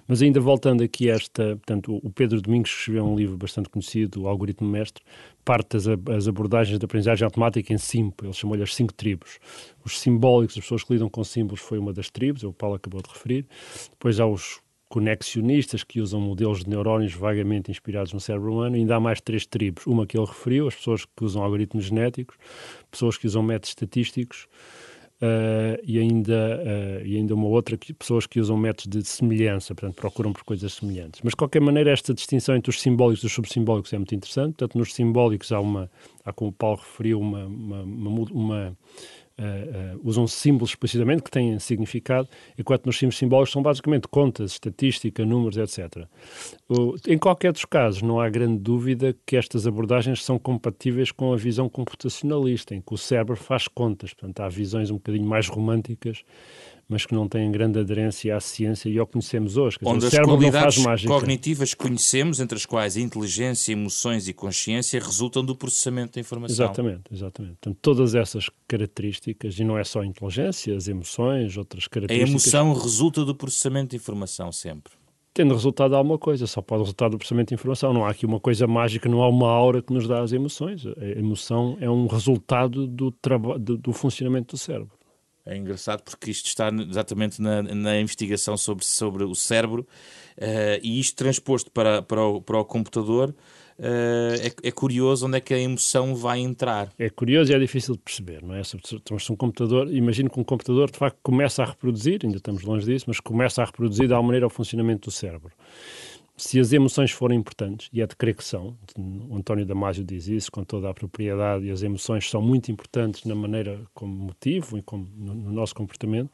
Mas 0.07 0.23
ainda 0.23 0.41
voltando 0.41 0.85
aqui 0.85 1.11
a 1.11 1.15
esta... 1.15 1.57
Portanto, 1.57 1.99
o 2.05 2.09
Pedro 2.09 2.41
Domingos 2.41 2.71
escreveu 2.71 3.05
um 3.05 3.17
livro 3.17 3.37
bastante 3.37 3.69
conhecido, 3.69 4.23
O 4.23 4.29
Algoritmo 4.29 4.69
Mestre, 4.69 5.03
parte 5.45 5.71
das 5.77 5.89
as 5.89 6.29
abordagens 6.29 6.79
da 6.79 6.85
aprendizagem 6.85 7.25
automática 7.25 7.73
em 7.73 7.79
cinco, 7.79 8.25
ele 8.25 8.33
chamou-lhe 8.33 8.63
as 8.63 8.73
cinco 8.73 8.93
tribos. 8.93 9.41
Os 9.85 9.99
simbólicos, 9.99 10.57
as 10.57 10.63
pessoas 10.63 10.85
que 10.85 10.93
lidam 10.93 11.09
com 11.09 11.25
símbolos, 11.25 11.61
foi 11.61 11.79
uma 11.79 11.93
das 11.93 12.11
tribos, 12.11 12.45
o 12.45 12.53
Paulo 12.53 12.77
acabou 12.77 13.03
de 13.03 13.09
referir. 13.09 13.45
Depois 13.91 14.21
há 14.21 14.27
os 14.27 14.63
conexionistas 14.95 15.83
que 15.83 16.01
usam 16.01 16.21
modelos 16.21 16.63
de 16.63 16.71
neurónios 16.71 17.15
vagamente 17.15 17.69
inspirados 17.69 18.13
no 18.13 18.21
cérebro 18.21 18.53
humano, 18.53 18.77
ainda 18.77 18.95
há 18.95 19.01
mais 19.01 19.21
três 19.21 19.45
tribos. 19.45 19.85
Uma 19.89 20.07
que 20.07 20.17
ele 20.17 20.25
referiu, 20.25 20.69
as 20.69 20.77
pessoas 20.77 21.05
que 21.05 21.25
usam 21.25 21.43
algoritmos 21.43 21.87
genéticos, 21.87 22.37
pessoas 22.93 23.19
que 23.19 23.27
usam 23.27 23.43
métodos 23.43 23.71
estatísticos 23.71 24.47
uh, 25.21 25.83
e, 25.83 25.99
ainda, 25.99 26.63
uh, 26.63 27.05
e 27.05 27.17
ainda 27.17 27.35
uma 27.35 27.49
outra, 27.49 27.77
que, 27.77 27.93
pessoas 27.93 28.25
que 28.25 28.39
usam 28.39 28.57
métodos 28.57 29.03
de 29.03 29.09
semelhança, 29.09 29.75
portanto 29.75 29.97
procuram 29.97 30.33
por 30.33 30.45
coisas 30.45 30.73
semelhantes. 30.75 31.23
Mas 31.25 31.33
de 31.33 31.39
qualquer 31.39 31.61
maneira 31.61 31.91
esta 31.91 32.15
distinção 32.15 32.55
entre 32.55 32.71
os 32.71 32.81
simbólicos 32.81 33.25
e 33.25 33.27
os 33.27 33.33
subsimbólicos 33.33 33.93
é 33.93 33.99
muito 33.99 34.15
interessante. 34.15 34.55
Portanto, 34.55 34.79
nos 34.79 34.95
simbólicos 34.95 35.51
há 35.51 35.59
uma, 35.59 35.91
há 36.25 36.33
como 36.33 36.51
o 36.51 36.53
Paulo 36.53 36.79
referiu, 36.79 37.19
uma, 37.19 37.47
uma, 37.47 37.83
uma, 37.83 38.31
uma 38.31 38.79
Uh, 39.37 39.99
usam 40.05 40.29
símbolos 40.29 40.71
explicitamente 40.71 41.25
que 41.25 41.31
têm 41.31 41.59
significado, 41.59 42.29
enquanto 42.57 42.87
nos 42.87 42.97
símbolos 42.97 43.19
simbólicos 43.19 43.53
são 43.53 43.63
basicamente 43.63 44.07
contas, 44.07 44.53
estatística, 44.53 45.25
números, 45.25 45.57
etc. 45.57 46.07
O, 46.69 46.95
em 47.09 47.19
qualquer 47.19 47.53
dos 47.53 47.65
casos, 47.65 48.01
não 48.01 48.21
há 48.21 48.29
grande 48.29 48.59
dúvida 48.59 49.17
que 49.27 49.37
estas 49.37 49.67
abordagens 49.67 50.23
são 50.23 50.39
compatíveis 50.39 51.11
com 51.11 51.33
a 51.33 51.37
visão 51.37 51.69
computacionalista, 51.69 52.77
em 52.77 52.81
que 52.81 52.95
o 52.95 52.97
cérebro 52.97 53.35
faz 53.35 53.67
contas. 53.67 54.15
Portanto, 54.15 54.39
há 54.39 54.49
visões 54.49 54.91
um 54.91 54.95
bocadinho 54.95 55.27
mais 55.27 55.49
românticas 55.49 56.23
mas 56.89 57.07
que 57.07 57.15
não 57.15 57.29
têm 57.29 57.51
grande 57.51 57.79
aderência 57.79 58.37
à 58.37 58.41
ciência 58.41 58.89
e 58.89 58.99
ao 58.99 59.07
que 59.07 59.13
conhecemos 59.13 59.57
hoje. 59.57 59.79
Quer 59.79 59.89
Onde 59.89 60.05
dizer, 60.05 60.21
as 60.21 60.27
qualidades 60.27 61.05
cognitivas 61.05 61.75
que 61.75 61.83
conhecemos, 61.83 62.41
entre 62.41 62.57
as 62.57 62.67
quais 62.67 62.97
a 62.97 63.01
inteligência, 63.01 63.73
emoções 63.73 64.29
e 64.29 64.33
consciência, 64.33 65.01
resultam 65.01 65.45
do 65.45 65.57
processamento 65.57 66.15
da 66.15 66.21
informação. 66.21 66.67
Exatamente, 66.67 67.03
exatamente. 67.13 67.55
Portanto, 67.61 67.79
todas 67.81 68.15
essas 68.15 68.51
características, 68.69 69.59
e 69.59 69.65
não 69.65 69.79
é 69.79 69.85
só 69.85 70.01
a 70.01 70.07
inteligência, 70.07 70.77
as 70.77 70.89
emoções, 70.89 71.57
outras 71.57 71.89
características... 71.89 72.55
A 72.55 72.59
emoção 72.59 72.75
resulta 72.75 73.25
do 73.25 73.35
processamento 73.35 73.91
de 73.91 73.97
informação 73.97 74.53
sempre 74.53 74.93
tendo 75.35 75.53
resultado 75.53 75.97
alguma 75.97 76.17
coisa, 76.17 76.47
só 76.47 76.63
pode 76.63 76.83
resultar 76.83 77.09
do 77.09 77.19
processamento 77.19 77.49
de 77.49 77.55
informação. 77.55 77.93
Não 77.93 78.05
há 78.05 78.11
aqui 78.11 78.25
uma 78.25 78.39
coisa 78.39 78.69
mágica, 78.69 79.09
não 79.09 79.21
há 79.21 79.29
uma 79.29 79.51
aura 79.51 79.83
que 79.83 79.93
nos 79.93 80.07
dá 80.07 80.23
as 80.23 80.33
emoções. 80.33 80.87
A 80.87 81.19
emoção 81.19 81.77
é 81.81 81.91
um 81.91 82.07
resultado 82.07 82.87
do, 82.87 83.13
do, 83.59 83.77
do 83.77 83.93
funcionamento 83.93 84.55
do 84.55 84.59
cérebro. 84.59 84.93
É 85.47 85.57
engraçado 85.57 86.03
porque 86.03 86.31
isto 86.31 86.47
está 86.47 86.69
exatamente 86.69 87.41
na, 87.41 87.63
na 87.63 88.01
investigação 88.01 88.57
sobre, 88.57 88.85
sobre 88.85 89.25
o 89.25 89.35
cérebro 89.35 89.87
uh, 90.39 90.81
e 90.83 90.99
isto 90.99 91.17
transposto 91.17 91.71
para, 91.71 92.01
para, 92.01 92.25
o, 92.25 92.41
para 92.41 92.59
o 92.59 92.65
computador 92.65 93.29
uh, 93.79 94.35
é, 94.41 94.69
é, 94.69 94.73
curioso 94.73 95.27
onde 95.27 95.37
é 95.37 95.41
que 95.41 95.53
a 95.53 95.59
emoção 95.59 96.15
vai 96.15 96.39
entrar. 96.39 96.91
É 96.99 97.11
curioso 97.11 97.53
e 97.53 97.55
é 97.55 97.59
difícil 97.59 97.95
de 97.95 98.01
perceber, 98.01 98.43
não 98.43 98.55
é? 98.55 98.63
Estamos 98.63 99.29
um 99.29 99.37
computador, 99.37 99.93
imagino 99.93 100.31
que 100.31 100.41
um 100.41 100.45
computador 100.45 100.91
de 100.91 100.97
facto 100.97 101.19
começa 101.23 101.63
a 101.63 101.67
reproduzir, 101.67 102.21
ainda 102.25 102.39
estamos 102.39 102.63
longe 102.63 102.87
disso, 102.87 103.05
mas 103.09 103.21
começa 103.21 103.61
a 103.61 103.67
reproduzir 103.67 104.07
de 104.07 104.15
alguma 104.15 104.29
maneira 104.29 104.47
o 104.47 104.51
funcionamento 104.51 105.09
do 105.09 105.13
cérebro 105.13 105.53
se 106.37 106.59
as 106.59 106.73
emoções 106.73 107.13
forem 107.13 107.39
importantes, 107.39 107.89
e 107.93 108.03
é 108.03 108.07
de 108.07 108.17
crer 108.17 108.35
que 108.35 108.45
são, 108.45 108.77
o 108.99 109.37
António 109.37 109.65
Damasio 109.65 110.03
diz 110.03 110.27
isso 110.27 110.51
com 110.51 110.65
toda 110.65 110.91
a 110.91 110.95
propriedade, 110.95 111.67
e 111.67 111.71
as 111.71 111.83
emoções 111.83 112.29
são 112.29 112.43
muito 112.43 112.73
importantes 112.73 113.25
na 113.25 113.35
maneira 113.35 113.81
como 113.95 114.13
motivo 114.13 114.77
e 114.77 114.83
como 114.83 115.09
no, 115.17 115.35
no 115.35 115.53
nosso 115.53 115.75
comportamento, 115.75 116.31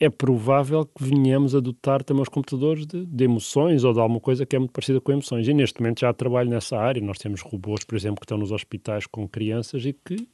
é 0.00 0.10
provável 0.10 0.84
que 0.84 1.04
venhamos 1.04 1.54
a 1.54 1.60
dotar 1.60 2.02
também 2.02 2.22
os 2.22 2.28
computadores 2.28 2.86
de, 2.86 3.06
de, 3.06 3.24
emoções 3.24 3.84
ou 3.84 3.92
de 3.92 4.00
alguma 4.00 4.20
coisa 4.20 4.44
que 4.44 4.56
é 4.56 4.58
muito 4.58 4.72
parecida 4.72 5.00
com 5.00 5.12
emoções. 5.12 5.46
E 5.46 5.54
neste 5.54 5.80
momento 5.80 6.00
já 6.00 6.12
trabalho 6.12 6.50
nessa 6.50 6.76
área. 6.76 7.00
Nós 7.00 7.18
temos 7.18 7.40
robôs, 7.40 7.84
por 7.84 7.96
exemplo, 7.96 8.20
que 8.20 8.24
estão 8.24 8.38
nos 8.38 8.52
hospitais 8.52 9.06
com 9.06 9.26
crianças 9.28 9.84
e 9.84 9.92
que 9.92 10.28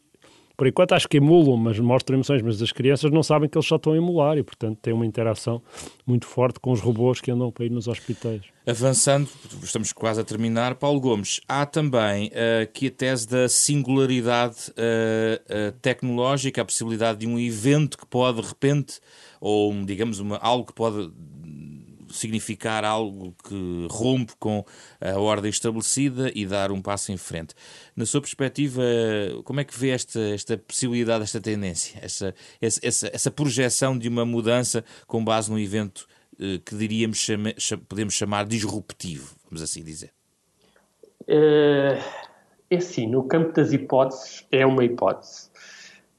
por 0.56 0.66
enquanto 0.66 0.92
acho 0.92 1.08
que 1.08 1.16
emulam, 1.16 1.56
mas 1.56 1.78
mostram 1.78 2.16
emoções, 2.16 2.42
mas 2.42 2.62
as 2.62 2.70
crianças 2.70 3.10
não 3.10 3.22
sabem 3.22 3.48
que 3.48 3.58
eles 3.58 3.66
só 3.66 3.76
estão 3.76 3.92
a 3.92 3.96
emular 3.96 4.38
e, 4.38 4.42
portanto, 4.42 4.78
tem 4.80 4.92
uma 4.92 5.04
interação 5.04 5.60
muito 6.06 6.26
forte 6.26 6.60
com 6.60 6.70
os 6.70 6.80
robôs 6.80 7.20
que 7.20 7.30
andam 7.30 7.50
para 7.50 7.64
ir 7.64 7.70
nos 7.70 7.88
hospitais. 7.88 8.42
Avançando, 8.66 9.28
estamos 9.62 9.92
quase 9.92 10.20
a 10.20 10.24
terminar, 10.24 10.76
Paulo 10.76 11.00
Gomes, 11.00 11.40
há 11.48 11.66
também 11.66 12.28
uh, 12.28 12.62
aqui 12.62 12.86
a 12.86 12.90
tese 12.90 13.28
da 13.28 13.48
singularidade 13.48 14.70
uh, 14.70 15.68
uh, 15.68 15.72
tecnológica, 15.82 16.62
a 16.62 16.64
possibilidade 16.64 17.20
de 17.20 17.26
um 17.26 17.38
evento 17.38 17.98
que 17.98 18.06
pode, 18.06 18.40
de 18.40 18.48
repente, 18.48 19.00
ou 19.40 19.74
digamos 19.84 20.20
uma, 20.20 20.38
algo 20.38 20.64
que 20.64 20.72
pode 20.72 21.10
significar 22.16 22.84
algo 22.84 23.34
que 23.46 23.86
rompe 23.90 24.34
com 24.38 24.64
a 25.00 25.18
ordem 25.18 25.50
estabelecida 25.50 26.30
e 26.34 26.46
dar 26.46 26.70
um 26.72 26.80
passo 26.80 27.12
em 27.12 27.16
frente. 27.16 27.54
Na 27.94 28.06
sua 28.06 28.20
perspectiva, 28.20 28.82
como 29.44 29.60
é 29.60 29.64
que 29.64 29.78
vê 29.78 29.90
esta, 29.90 30.20
esta 30.20 30.56
possibilidade, 30.56 31.24
esta 31.24 31.40
tendência, 31.40 31.98
essa, 32.02 32.34
essa, 32.60 33.10
essa 33.12 33.30
projeção 33.30 33.96
de 33.98 34.08
uma 34.08 34.24
mudança 34.24 34.84
com 35.06 35.24
base 35.24 35.50
num 35.50 35.58
evento 35.58 36.06
eh, 36.40 36.60
que 36.64 36.74
diríamos 36.74 37.18
chame, 37.18 37.54
podemos 37.88 38.14
chamar 38.14 38.46
disruptivo, 38.46 39.34
vamos 39.44 39.62
assim 39.62 39.82
dizer? 39.82 40.10
É, 41.26 42.00
é 42.70 42.76
assim, 42.76 43.06
no 43.06 43.24
campo 43.24 43.52
das 43.52 43.72
hipóteses 43.72 44.46
é 44.50 44.66
uma 44.66 44.84
hipótese, 44.84 45.48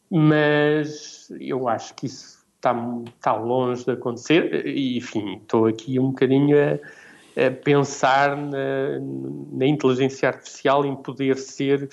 mas 0.10 1.30
eu 1.40 1.68
acho 1.68 1.94
que 1.94 2.06
isso 2.06 2.35
está, 2.66 3.02
está 3.16 3.34
longe 3.36 3.86
de 3.86 3.92
acontecer 3.92 4.66
e, 4.66 4.98
enfim, 4.98 5.36
estou 5.36 5.68
aqui 5.68 6.00
um 6.00 6.08
bocadinho 6.08 6.58
a, 6.58 7.46
a 7.46 7.52
pensar 7.52 8.36
na, 8.36 9.00
na, 9.52 9.66
inteligência 9.66 10.30
artificial 10.30 10.86
em 10.86 10.96
poder 10.96 11.38
ser 11.38 11.88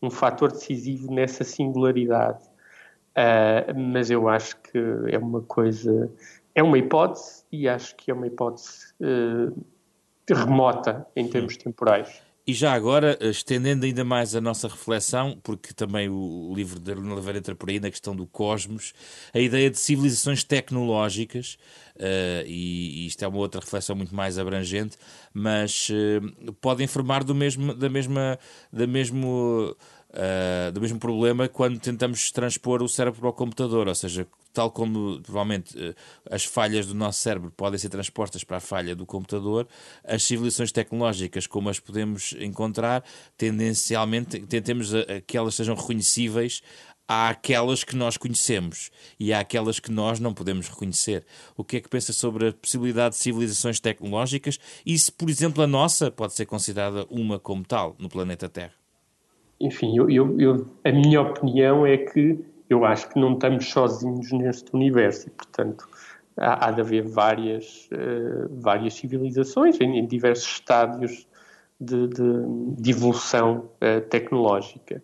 um 0.00 0.10
fator 0.10 0.50
decisivo 0.50 1.12
nessa 1.12 1.44
singularidade. 1.44 2.42
Uh, 3.16 3.78
mas 3.78 4.10
eu 4.10 4.28
acho 4.28 4.56
que 4.60 4.78
é 5.08 5.18
uma 5.18 5.42
coisa, 5.42 6.10
é 6.54 6.62
uma 6.62 6.78
hipótese 6.78 7.44
e 7.52 7.68
acho 7.68 7.94
que 7.96 8.10
é 8.10 8.14
uma 8.14 8.26
hipótese 8.26 8.92
uh, 9.00 9.64
remota 10.28 11.06
em 11.14 11.28
termos 11.28 11.56
temporais. 11.56 12.23
E 12.46 12.52
já 12.52 12.74
agora, 12.74 13.16
estendendo 13.22 13.86
ainda 13.86 14.04
mais 14.04 14.34
a 14.36 14.40
nossa 14.40 14.68
reflexão, 14.68 15.38
porque 15.42 15.72
também 15.72 16.10
o 16.10 16.52
livro 16.54 16.78
de 16.78 16.90
Arlene 16.92 17.10
Oliveira 17.10 17.38
entra 17.38 17.54
por 17.54 17.70
aí 17.70 17.80
na 17.80 17.90
questão 17.90 18.14
do 18.14 18.26
cosmos, 18.26 18.92
a 19.32 19.38
ideia 19.38 19.70
de 19.70 19.78
civilizações 19.78 20.44
tecnológicas, 20.44 21.56
uh, 21.96 22.44
e, 22.46 23.04
e, 23.04 23.06
isto 23.06 23.24
é 23.24 23.28
uma 23.28 23.38
outra 23.38 23.62
reflexão 23.62 23.96
muito 23.96 24.14
mais 24.14 24.38
abrangente, 24.38 24.98
mas 25.32 25.88
uh, 25.88 26.52
pode 26.60 26.84
informar 26.84 27.24
do 27.24 27.34
mesmo, 27.34 27.72
da 27.72 27.88
mesma, 27.88 28.38
da 28.70 28.86
mesmo 28.86 29.74
uh, 30.14 30.72
do 30.72 30.80
mesmo 30.80 30.98
problema 30.98 31.48
quando 31.48 31.78
tentamos 31.78 32.30
transpor 32.30 32.82
o 32.82 32.88
cérebro 32.88 33.20
para 33.20 33.28
o 33.28 33.32
computador, 33.32 33.88
ou 33.88 33.94
seja, 33.94 34.26
tal 34.52 34.70
como 34.70 35.20
provavelmente 35.20 35.76
uh, 35.76 35.94
as 36.30 36.44
falhas 36.44 36.86
do 36.86 36.94
nosso 36.94 37.20
cérebro 37.20 37.50
podem 37.50 37.78
ser 37.78 37.88
transpostas 37.88 38.44
para 38.44 38.58
a 38.58 38.60
falha 38.60 38.94
do 38.94 39.04
computador, 39.04 39.66
as 40.04 40.22
civilizações 40.22 40.72
tecnológicas, 40.72 41.46
como 41.46 41.68
as 41.68 41.80
podemos 41.80 42.34
encontrar, 42.38 43.04
tendencialmente 43.36 44.40
tentemos 44.46 44.94
a, 44.94 45.00
a 45.00 45.20
que 45.20 45.36
elas 45.36 45.54
sejam 45.54 45.74
reconhecíveis 45.74 46.62
há 47.06 47.28
aquelas 47.28 47.84
que 47.84 47.94
nós 47.94 48.16
conhecemos 48.16 48.90
e 49.20 49.32
há 49.32 49.40
aquelas 49.40 49.78
que 49.78 49.90
nós 49.90 50.18
não 50.18 50.32
podemos 50.32 50.68
reconhecer. 50.68 51.26
O 51.54 51.62
que 51.62 51.76
é 51.76 51.80
que 51.80 51.88
pensa 51.88 52.12
sobre 52.12 52.48
a 52.48 52.52
possibilidade 52.52 53.14
de 53.14 53.20
civilizações 53.20 53.78
tecnológicas 53.78 54.58
e 54.86 54.98
se, 54.98 55.12
por 55.12 55.28
exemplo, 55.28 55.62
a 55.62 55.66
nossa 55.66 56.10
pode 56.10 56.32
ser 56.32 56.46
considerada 56.46 57.06
uma 57.10 57.38
como 57.38 57.62
tal 57.62 57.94
no 57.98 58.08
planeta 58.08 58.48
Terra? 58.48 58.83
Enfim, 59.60 59.96
eu, 59.96 60.10
eu, 60.10 60.40
eu, 60.40 60.66
a 60.84 60.92
minha 60.92 61.20
opinião 61.20 61.86
é 61.86 61.96
que 61.96 62.44
eu 62.68 62.84
acho 62.84 63.08
que 63.08 63.18
não 63.18 63.34
estamos 63.34 63.70
sozinhos 63.70 64.32
neste 64.32 64.74
universo 64.74 65.28
e, 65.28 65.30
portanto, 65.30 65.88
há, 66.36 66.68
há 66.68 66.70
de 66.70 66.80
haver 66.80 67.02
várias, 67.02 67.88
uh, 67.92 68.48
várias 68.50 68.94
civilizações 68.94 69.80
em, 69.80 69.98
em 69.98 70.06
diversos 70.06 70.48
estádios 70.52 71.26
de, 71.80 72.08
de, 72.08 72.22
de 72.78 72.90
evolução 72.90 73.70
uh, 73.76 74.00
tecnológica. 74.08 75.02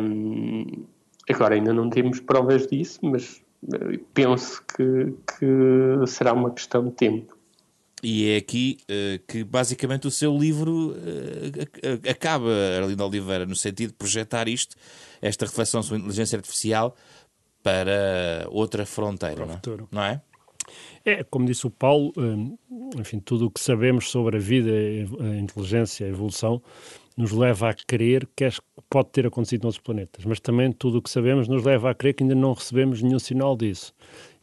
Um, 0.00 0.84
agora, 1.28 1.54
ainda 1.54 1.72
não 1.72 1.90
temos 1.90 2.20
provas 2.20 2.66
disso, 2.66 3.00
mas 3.02 3.42
uh, 3.64 3.98
penso 4.12 4.62
que, 4.66 5.14
que 5.38 6.06
será 6.06 6.32
uma 6.32 6.50
questão 6.50 6.84
de 6.84 6.92
tempo. 6.92 7.33
E 8.04 8.30
é 8.30 8.36
aqui 8.36 8.78
uh, 8.82 9.24
que 9.26 9.42
basicamente 9.42 10.06
o 10.06 10.10
seu 10.10 10.36
livro 10.36 10.90
uh, 10.90 12.10
acaba, 12.10 12.50
Arlindo 12.76 13.02
Oliveira, 13.04 13.46
no 13.46 13.56
sentido 13.56 13.90
de 13.90 13.96
projetar 13.96 14.46
isto, 14.46 14.76
esta 15.22 15.46
reflexão 15.46 15.82
sobre 15.82 15.96
a 15.96 16.00
inteligência 16.00 16.36
artificial, 16.36 16.94
para 17.62 18.46
outra 18.50 18.84
fronteira, 18.84 19.36
para 19.36 19.46
não, 19.46 19.54
é? 19.54 19.88
não 19.90 20.02
é? 20.02 20.22
É, 21.02 21.24
como 21.24 21.46
disse 21.46 21.66
o 21.66 21.70
Paulo, 21.70 22.12
enfim, 22.98 23.20
tudo 23.20 23.46
o 23.46 23.50
que 23.50 23.60
sabemos 23.60 24.10
sobre 24.10 24.36
a 24.36 24.40
vida, 24.40 24.70
a 24.70 25.38
inteligência, 25.38 26.06
a 26.06 26.10
evolução, 26.10 26.62
nos 27.16 27.32
leva 27.32 27.70
a 27.70 27.74
crer 27.74 28.28
que 28.36 28.48
pode 28.90 29.10
ter 29.10 29.26
acontecido 29.26 29.62
noutros 29.62 29.82
planetas, 29.82 30.24
mas 30.24 30.40
também 30.40 30.72
tudo 30.72 30.98
o 30.98 31.02
que 31.02 31.10
sabemos 31.10 31.48
nos 31.48 31.64
leva 31.64 31.90
a 31.90 31.94
crer 31.94 32.14
que 32.14 32.22
ainda 32.22 32.34
não 32.34 32.52
recebemos 32.52 33.02
nenhum 33.02 33.18
sinal 33.18 33.56
disso. 33.56 33.94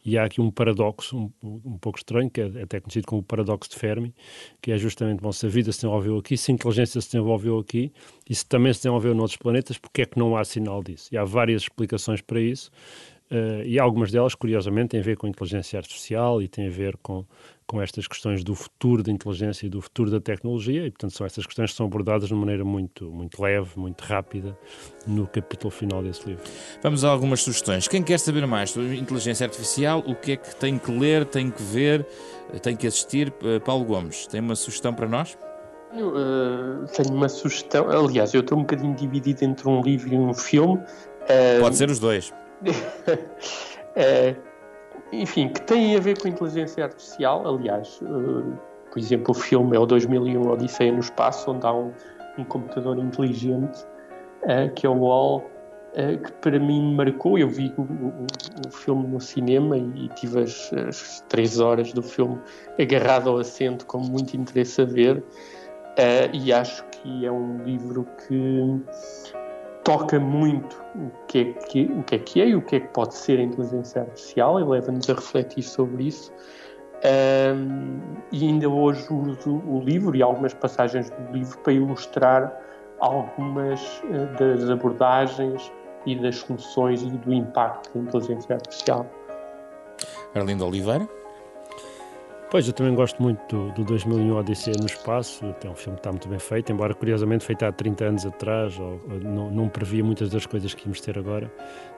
E 0.04 0.18
há 0.18 0.24
aqui 0.24 0.40
um 0.40 0.50
paradoxo 0.50 1.16
um, 1.42 1.60
um 1.64 1.78
pouco 1.78 1.98
estranho, 1.98 2.28
que 2.28 2.40
é 2.40 2.62
até 2.62 2.80
conhecido 2.80 3.06
como 3.06 3.20
o 3.20 3.24
paradoxo 3.24 3.70
de 3.70 3.76
Fermi, 3.76 4.14
que 4.60 4.72
é 4.72 4.78
justamente, 4.78 5.20
bom, 5.20 5.30
se 5.30 5.46
a 5.46 5.48
vida 5.48 5.70
se 5.70 5.78
desenvolveu 5.78 6.18
aqui, 6.18 6.36
se 6.36 6.50
a 6.50 6.54
inteligência 6.54 7.00
se 7.00 7.08
desenvolveu 7.08 7.58
aqui, 7.58 7.92
e 8.28 8.34
se 8.34 8.44
também 8.44 8.72
se 8.72 8.80
desenvolveu 8.80 9.14
noutros 9.14 9.36
planetas, 9.36 9.78
porque 9.78 10.02
é 10.02 10.06
que 10.06 10.18
não 10.18 10.36
há 10.36 10.44
sinal 10.44 10.82
disso? 10.82 11.08
E 11.12 11.16
há 11.16 11.24
várias 11.24 11.62
explicações 11.62 12.20
para 12.20 12.40
isso, 12.40 12.70
uh, 13.32 13.62
e 13.64 13.78
algumas 13.78 14.12
delas, 14.12 14.34
curiosamente, 14.34 14.90
têm 14.90 15.00
a 15.00 15.02
ver 15.02 15.16
com 15.16 15.26
a 15.26 15.30
inteligência 15.30 15.78
artificial 15.78 16.40
e 16.40 16.46
têm 16.46 16.68
a 16.68 16.70
ver 16.70 16.96
com 16.98 17.24
com 17.72 17.80
estas 17.80 18.06
questões 18.06 18.44
do 18.44 18.54
futuro 18.54 19.02
da 19.02 19.10
inteligência 19.10 19.64
e 19.64 19.70
do 19.70 19.80
futuro 19.80 20.10
da 20.10 20.20
tecnologia, 20.20 20.86
e 20.86 20.90
portanto 20.90 21.14
são 21.14 21.26
estas 21.26 21.46
questões 21.46 21.70
que 21.70 21.76
são 21.78 21.86
abordadas 21.86 22.28
de 22.28 22.34
uma 22.34 22.40
maneira 22.40 22.62
muito, 22.66 23.10
muito 23.10 23.42
leve, 23.42 23.70
muito 23.76 24.02
rápida, 24.02 24.54
no 25.06 25.26
capítulo 25.26 25.70
final 25.70 26.02
desse 26.02 26.26
livro. 26.28 26.44
Vamos 26.82 27.02
a 27.02 27.08
algumas 27.08 27.40
sugestões. 27.40 27.88
Quem 27.88 28.02
quer 28.02 28.18
saber 28.18 28.46
mais 28.46 28.72
sobre 28.72 28.94
inteligência 28.96 29.46
artificial, 29.46 30.00
o 30.00 30.14
que 30.14 30.32
é 30.32 30.36
que 30.36 30.54
tem 30.56 30.78
que 30.78 30.90
ler, 30.92 31.24
tem 31.24 31.50
que 31.50 31.62
ver, 31.62 32.06
tem 32.60 32.76
que 32.76 32.86
assistir? 32.86 33.32
Eh, 33.42 33.58
Paulo 33.60 33.86
Gomes, 33.86 34.26
tem 34.26 34.40
uma 34.40 34.54
sugestão 34.54 34.92
para 34.92 35.08
nós? 35.08 35.38
Eu, 35.96 36.08
uh, 36.08 36.86
tenho 36.94 37.14
uma 37.14 37.28
sugestão. 37.30 37.88
Aliás, 37.88 38.34
eu 38.34 38.42
estou 38.42 38.58
um 38.58 38.62
bocadinho 38.62 38.94
dividido 38.94 39.44
entre 39.46 39.66
um 39.66 39.80
livro 39.80 40.12
e 40.12 40.16
um 40.16 40.34
filme. 40.34 40.74
Uh, 40.76 41.60
Pode 41.60 41.76
ser 41.76 41.88
os 41.88 41.98
dois. 41.98 42.32
Uh, 42.70 44.42
enfim, 45.12 45.48
que 45.48 45.60
têm 45.62 45.96
a 45.96 46.00
ver 46.00 46.18
com 46.18 46.26
a 46.26 46.30
inteligência 46.30 46.84
artificial. 46.84 47.46
Aliás, 47.46 48.00
uh, 48.02 48.58
por 48.90 48.98
exemplo, 48.98 49.30
o 49.30 49.34
filme 49.34 49.76
é 49.76 49.80
o 49.80 49.86
2001 49.86 50.50
Odisseia 50.50 50.92
no 50.92 51.00
Espaço, 51.00 51.50
onde 51.50 51.66
há 51.66 51.72
um, 51.72 51.92
um 52.38 52.44
computador 52.44 52.98
inteligente, 52.98 53.84
uh, 54.44 54.72
que 54.74 54.86
é 54.86 54.88
o 54.88 54.94
Wall, 54.94 55.38
uh, 55.38 56.18
que 56.18 56.32
para 56.32 56.58
mim 56.58 56.94
marcou. 56.94 57.38
Eu 57.38 57.48
vi 57.48 57.72
o, 57.76 57.82
o, 57.82 58.26
o 58.66 58.70
filme 58.70 59.06
no 59.06 59.20
cinema 59.20 59.76
e, 59.76 60.04
e 60.04 60.08
tive 60.10 60.40
as, 60.40 60.72
as, 60.72 61.24
três 61.28 61.60
horas 61.60 61.92
do 61.92 62.02
filme 62.02 62.38
agarrado 62.80 63.28
ao 63.28 63.38
assento 63.38 63.84
com 63.86 63.98
muito 63.98 64.34
interesse 64.36 64.80
a 64.80 64.84
ver. 64.84 65.22
e 66.32 66.52
acho 66.52 66.84
que 66.86 67.26
é 67.26 67.30
um 67.30 67.62
livro 67.64 68.06
que 68.26 68.80
toca 69.84 70.18
muito 70.18 70.82
o 70.94 71.10
que, 71.26 71.38
é 71.40 71.44
que, 71.52 71.84
o 71.84 72.02
que 72.02 72.14
é 72.14 72.18
que 72.18 72.40
é 72.40 72.48
e 72.48 72.54
o 72.54 72.62
que 72.62 72.76
é 72.76 72.80
que 72.80 72.88
pode 72.88 73.14
ser 73.14 73.38
a 73.38 73.42
inteligência 73.42 74.02
artificial 74.02 74.60
e 74.60 74.64
leva-nos 74.64 75.08
a 75.10 75.14
refletir 75.14 75.62
sobre 75.62 76.04
isso. 76.04 76.32
Um, 77.04 78.00
e 78.30 78.46
ainda 78.46 78.68
hoje 78.68 79.04
uso 79.10 79.60
o 79.66 79.80
livro 79.80 80.14
e 80.14 80.22
algumas 80.22 80.54
passagens 80.54 81.10
do 81.10 81.32
livro 81.32 81.58
para 81.58 81.72
ilustrar 81.72 82.62
algumas 83.00 83.80
uh, 84.04 84.38
das 84.38 84.70
abordagens 84.70 85.72
e 86.06 86.14
das 86.14 86.36
soluções 86.36 87.02
e 87.02 87.10
do 87.10 87.32
impacto 87.32 87.90
da 87.98 88.04
inteligência 88.04 88.54
artificial. 88.54 89.06
Arlindo 90.34 90.64
Oliveira. 90.64 91.08
Pois, 92.52 92.66
eu 92.66 92.74
também 92.74 92.94
gosto 92.94 93.22
muito 93.22 93.40
do, 93.48 93.72
do 93.72 93.82
2001 93.82 94.36
Odisseia 94.36 94.76
no 94.78 94.84
Espaço, 94.84 95.42
é 95.64 95.70
um 95.70 95.74
filme 95.74 95.96
que 95.96 96.00
está 96.00 96.10
muito 96.10 96.28
bem 96.28 96.38
feito, 96.38 96.70
embora 96.70 96.92
curiosamente 96.92 97.46
feito 97.46 97.64
há 97.64 97.72
30 97.72 98.04
anos 98.04 98.26
atrás, 98.26 98.78
ou, 98.78 99.00
ou 99.10 99.20
não, 99.20 99.50
não, 99.50 99.68
previa 99.70 100.04
muitas 100.04 100.28
das 100.28 100.44
coisas 100.44 100.74
que 100.74 100.84
íamos 100.84 101.00
ter 101.00 101.18
agora. 101.18 101.50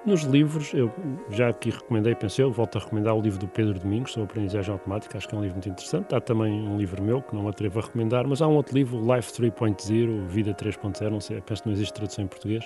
Nos 0.06 0.22
livros, 0.22 0.72
eu 0.72 0.92
já 1.28 1.48
aqui 1.48 1.70
recomendei, 1.70 2.14
pensei, 2.14 2.44
eu 2.44 2.52
volto 2.52 2.78
a 2.78 2.80
recomendar 2.80 3.16
o 3.16 3.20
livro 3.20 3.40
do 3.40 3.48
Pedro 3.48 3.80
Domingos 3.80 4.12
sobre 4.12 4.30
aprendizagem 4.30 4.72
automática, 4.72 5.18
acho 5.18 5.28
que 5.28 5.34
é 5.34 5.38
um 5.38 5.40
livro 5.40 5.56
muito 5.56 5.70
interessante. 5.70 6.14
Há 6.14 6.20
também 6.20 6.52
um 6.52 6.78
livro 6.78 7.02
meu, 7.02 7.20
que 7.20 7.34
não 7.34 7.42
me 7.42 7.48
atrevo 7.48 7.80
a 7.80 7.82
recomendar, 7.82 8.24
mas 8.24 8.40
há 8.40 8.46
um 8.46 8.54
outro 8.54 8.76
livro, 8.76 8.96
Life 9.12 9.32
3.0, 9.32 10.28
Vida 10.28 10.54
3.0, 10.54 11.10
não 11.10 11.20
sei, 11.20 11.40
penso 11.40 11.64
que 11.64 11.68
não 11.68 11.74
existe 11.74 11.94
tradução 11.94 12.26
em 12.26 12.28
português, 12.28 12.64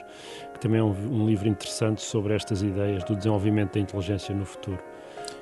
que 0.53 0.61
também 0.61 0.79
é 0.79 0.85
um, 0.85 0.91
um 0.91 1.27
livro 1.27 1.49
interessante 1.49 2.03
sobre 2.03 2.35
estas 2.35 2.61
ideias 2.61 3.03
do 3.05 3.17
desenvolvimento 3.17 3.73
da 3.73 3.81
inteligência 3.81 4.35
no 4.35 4.45
futuro. 4.45 4.79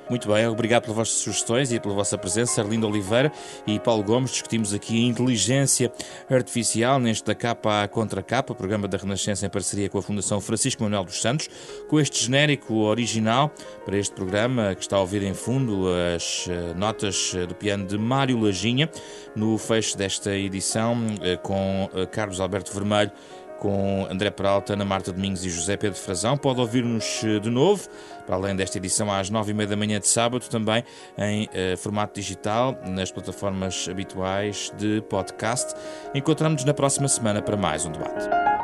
Muito 0.09 0.31
bem, 0.31 0.47
obrigado 0.47 0.83
pelas 0.83 0.95
vossas 0.95 1.15
sugestões 1.15 1.69
e 1.71 1.81
pela 1.81 1.93
vossa 1.93 2.17
presença, 2.17 2.61
Arlindo 2.61 2.87
Oliveira 2.87 3.29
e 3.65 3.77
Paulo 3.77 4.01
Gomes. 4.03 4.31
Discutimos 4.31 4.73
aqui 4.73 5.03
a 5.03 5.09
inteligência 5.09 5.91
artificial 6.29 6.97
neste 6.97 7.25
da 7.25 7.35
capa 7.35 7.83
à 7.83 7.87
contra 7.89 8.23
capa, 8.23 8.55
programa 8.55 8.87
da 8.87 8.97
Renascença 8.97 9.45
em 9.45 9.49
parceria 9.49 9.89
com 9.89 9.97
a 9.97 10.01
Fundação 10.01 10.39
Francisco 10.39 10.81
Manuel 10.81 11.03
dos 11.03 11.21
Santos, 11.21 11.49
com 11.89 11.99
este 11.99 12.23
genérico 12.23 12.73
original 12.75 13.51
para 13.85 13.97
este 13.97 14.15
programa 14.15 14.73
que 14.75 14.81
está 14.81 14.95
a 14.95 15.01
ouvir 15.01 15.23
em 15.23 15.33
fundo 15.33 15.87
as 16.15 16.47
eh, 16.49 16.73
notas 16.73 17.33
do 17.47 17.53
piano 17.53 17.85
de 17.85 17.97
Mário 17.97 18.39
Lajinha, 18.39 18.89
no 19.35 19.57
fecho 19.57 19.97
desta 19.97 20.33
edição 20.33 20.97
eh, 21.21 21.35
com 21.35 21.89
eh, 21.93 22.05
Carlos 22.05 22.39
Alberto 22.39 22.73
Vermelho 22.73 23.11
com 23.59 24.07
André 24.09 24.29
Peralta, 24.29 24.73
Ana 24.73 24.85
Marta 24.85 25.11
Domingos 25.11 25.45
e 25.45 25.49
José 25.49 25.77
Pedro 25.77 25.99
Frazão. 25.99 26.37
Pode 26.37 26.59
ouvir-nos 26.59 27.23
eh, 27.23 27.39
de 27.39 27.49
novo, 27.49 27.87
para 28.25 28.35
além 28.35 28.55
desta 28.55 28.77
edição, 28.77 29.11
às 29.11 29.29
nove 29.29 29.51
e 29.51 29.53
meia 29.53 29.67
da 29.67 29.75
manhã 29.75 29.99
de 29.99 30.07
sábado, 30.07 30.47
também 30.49 30.83
em 31.17 31.45
uh, 31.45 31.77
formato 31.77 32.19
digital, 32.19 32.77
nas 32.85 33.11
plataformas 33.11 33.87
habituais 33.89 34.71
de 34.77 35.01
podcast. 35.09 35.73
Encontramos-nos 36.13 36.65
na 36.65 36.73
próxima 36.73 37.07
semana 37.07 37.41
para 37.41 37.55
mais 37.55 37.85
um 37.85 37.91
debate. 37.91 38.56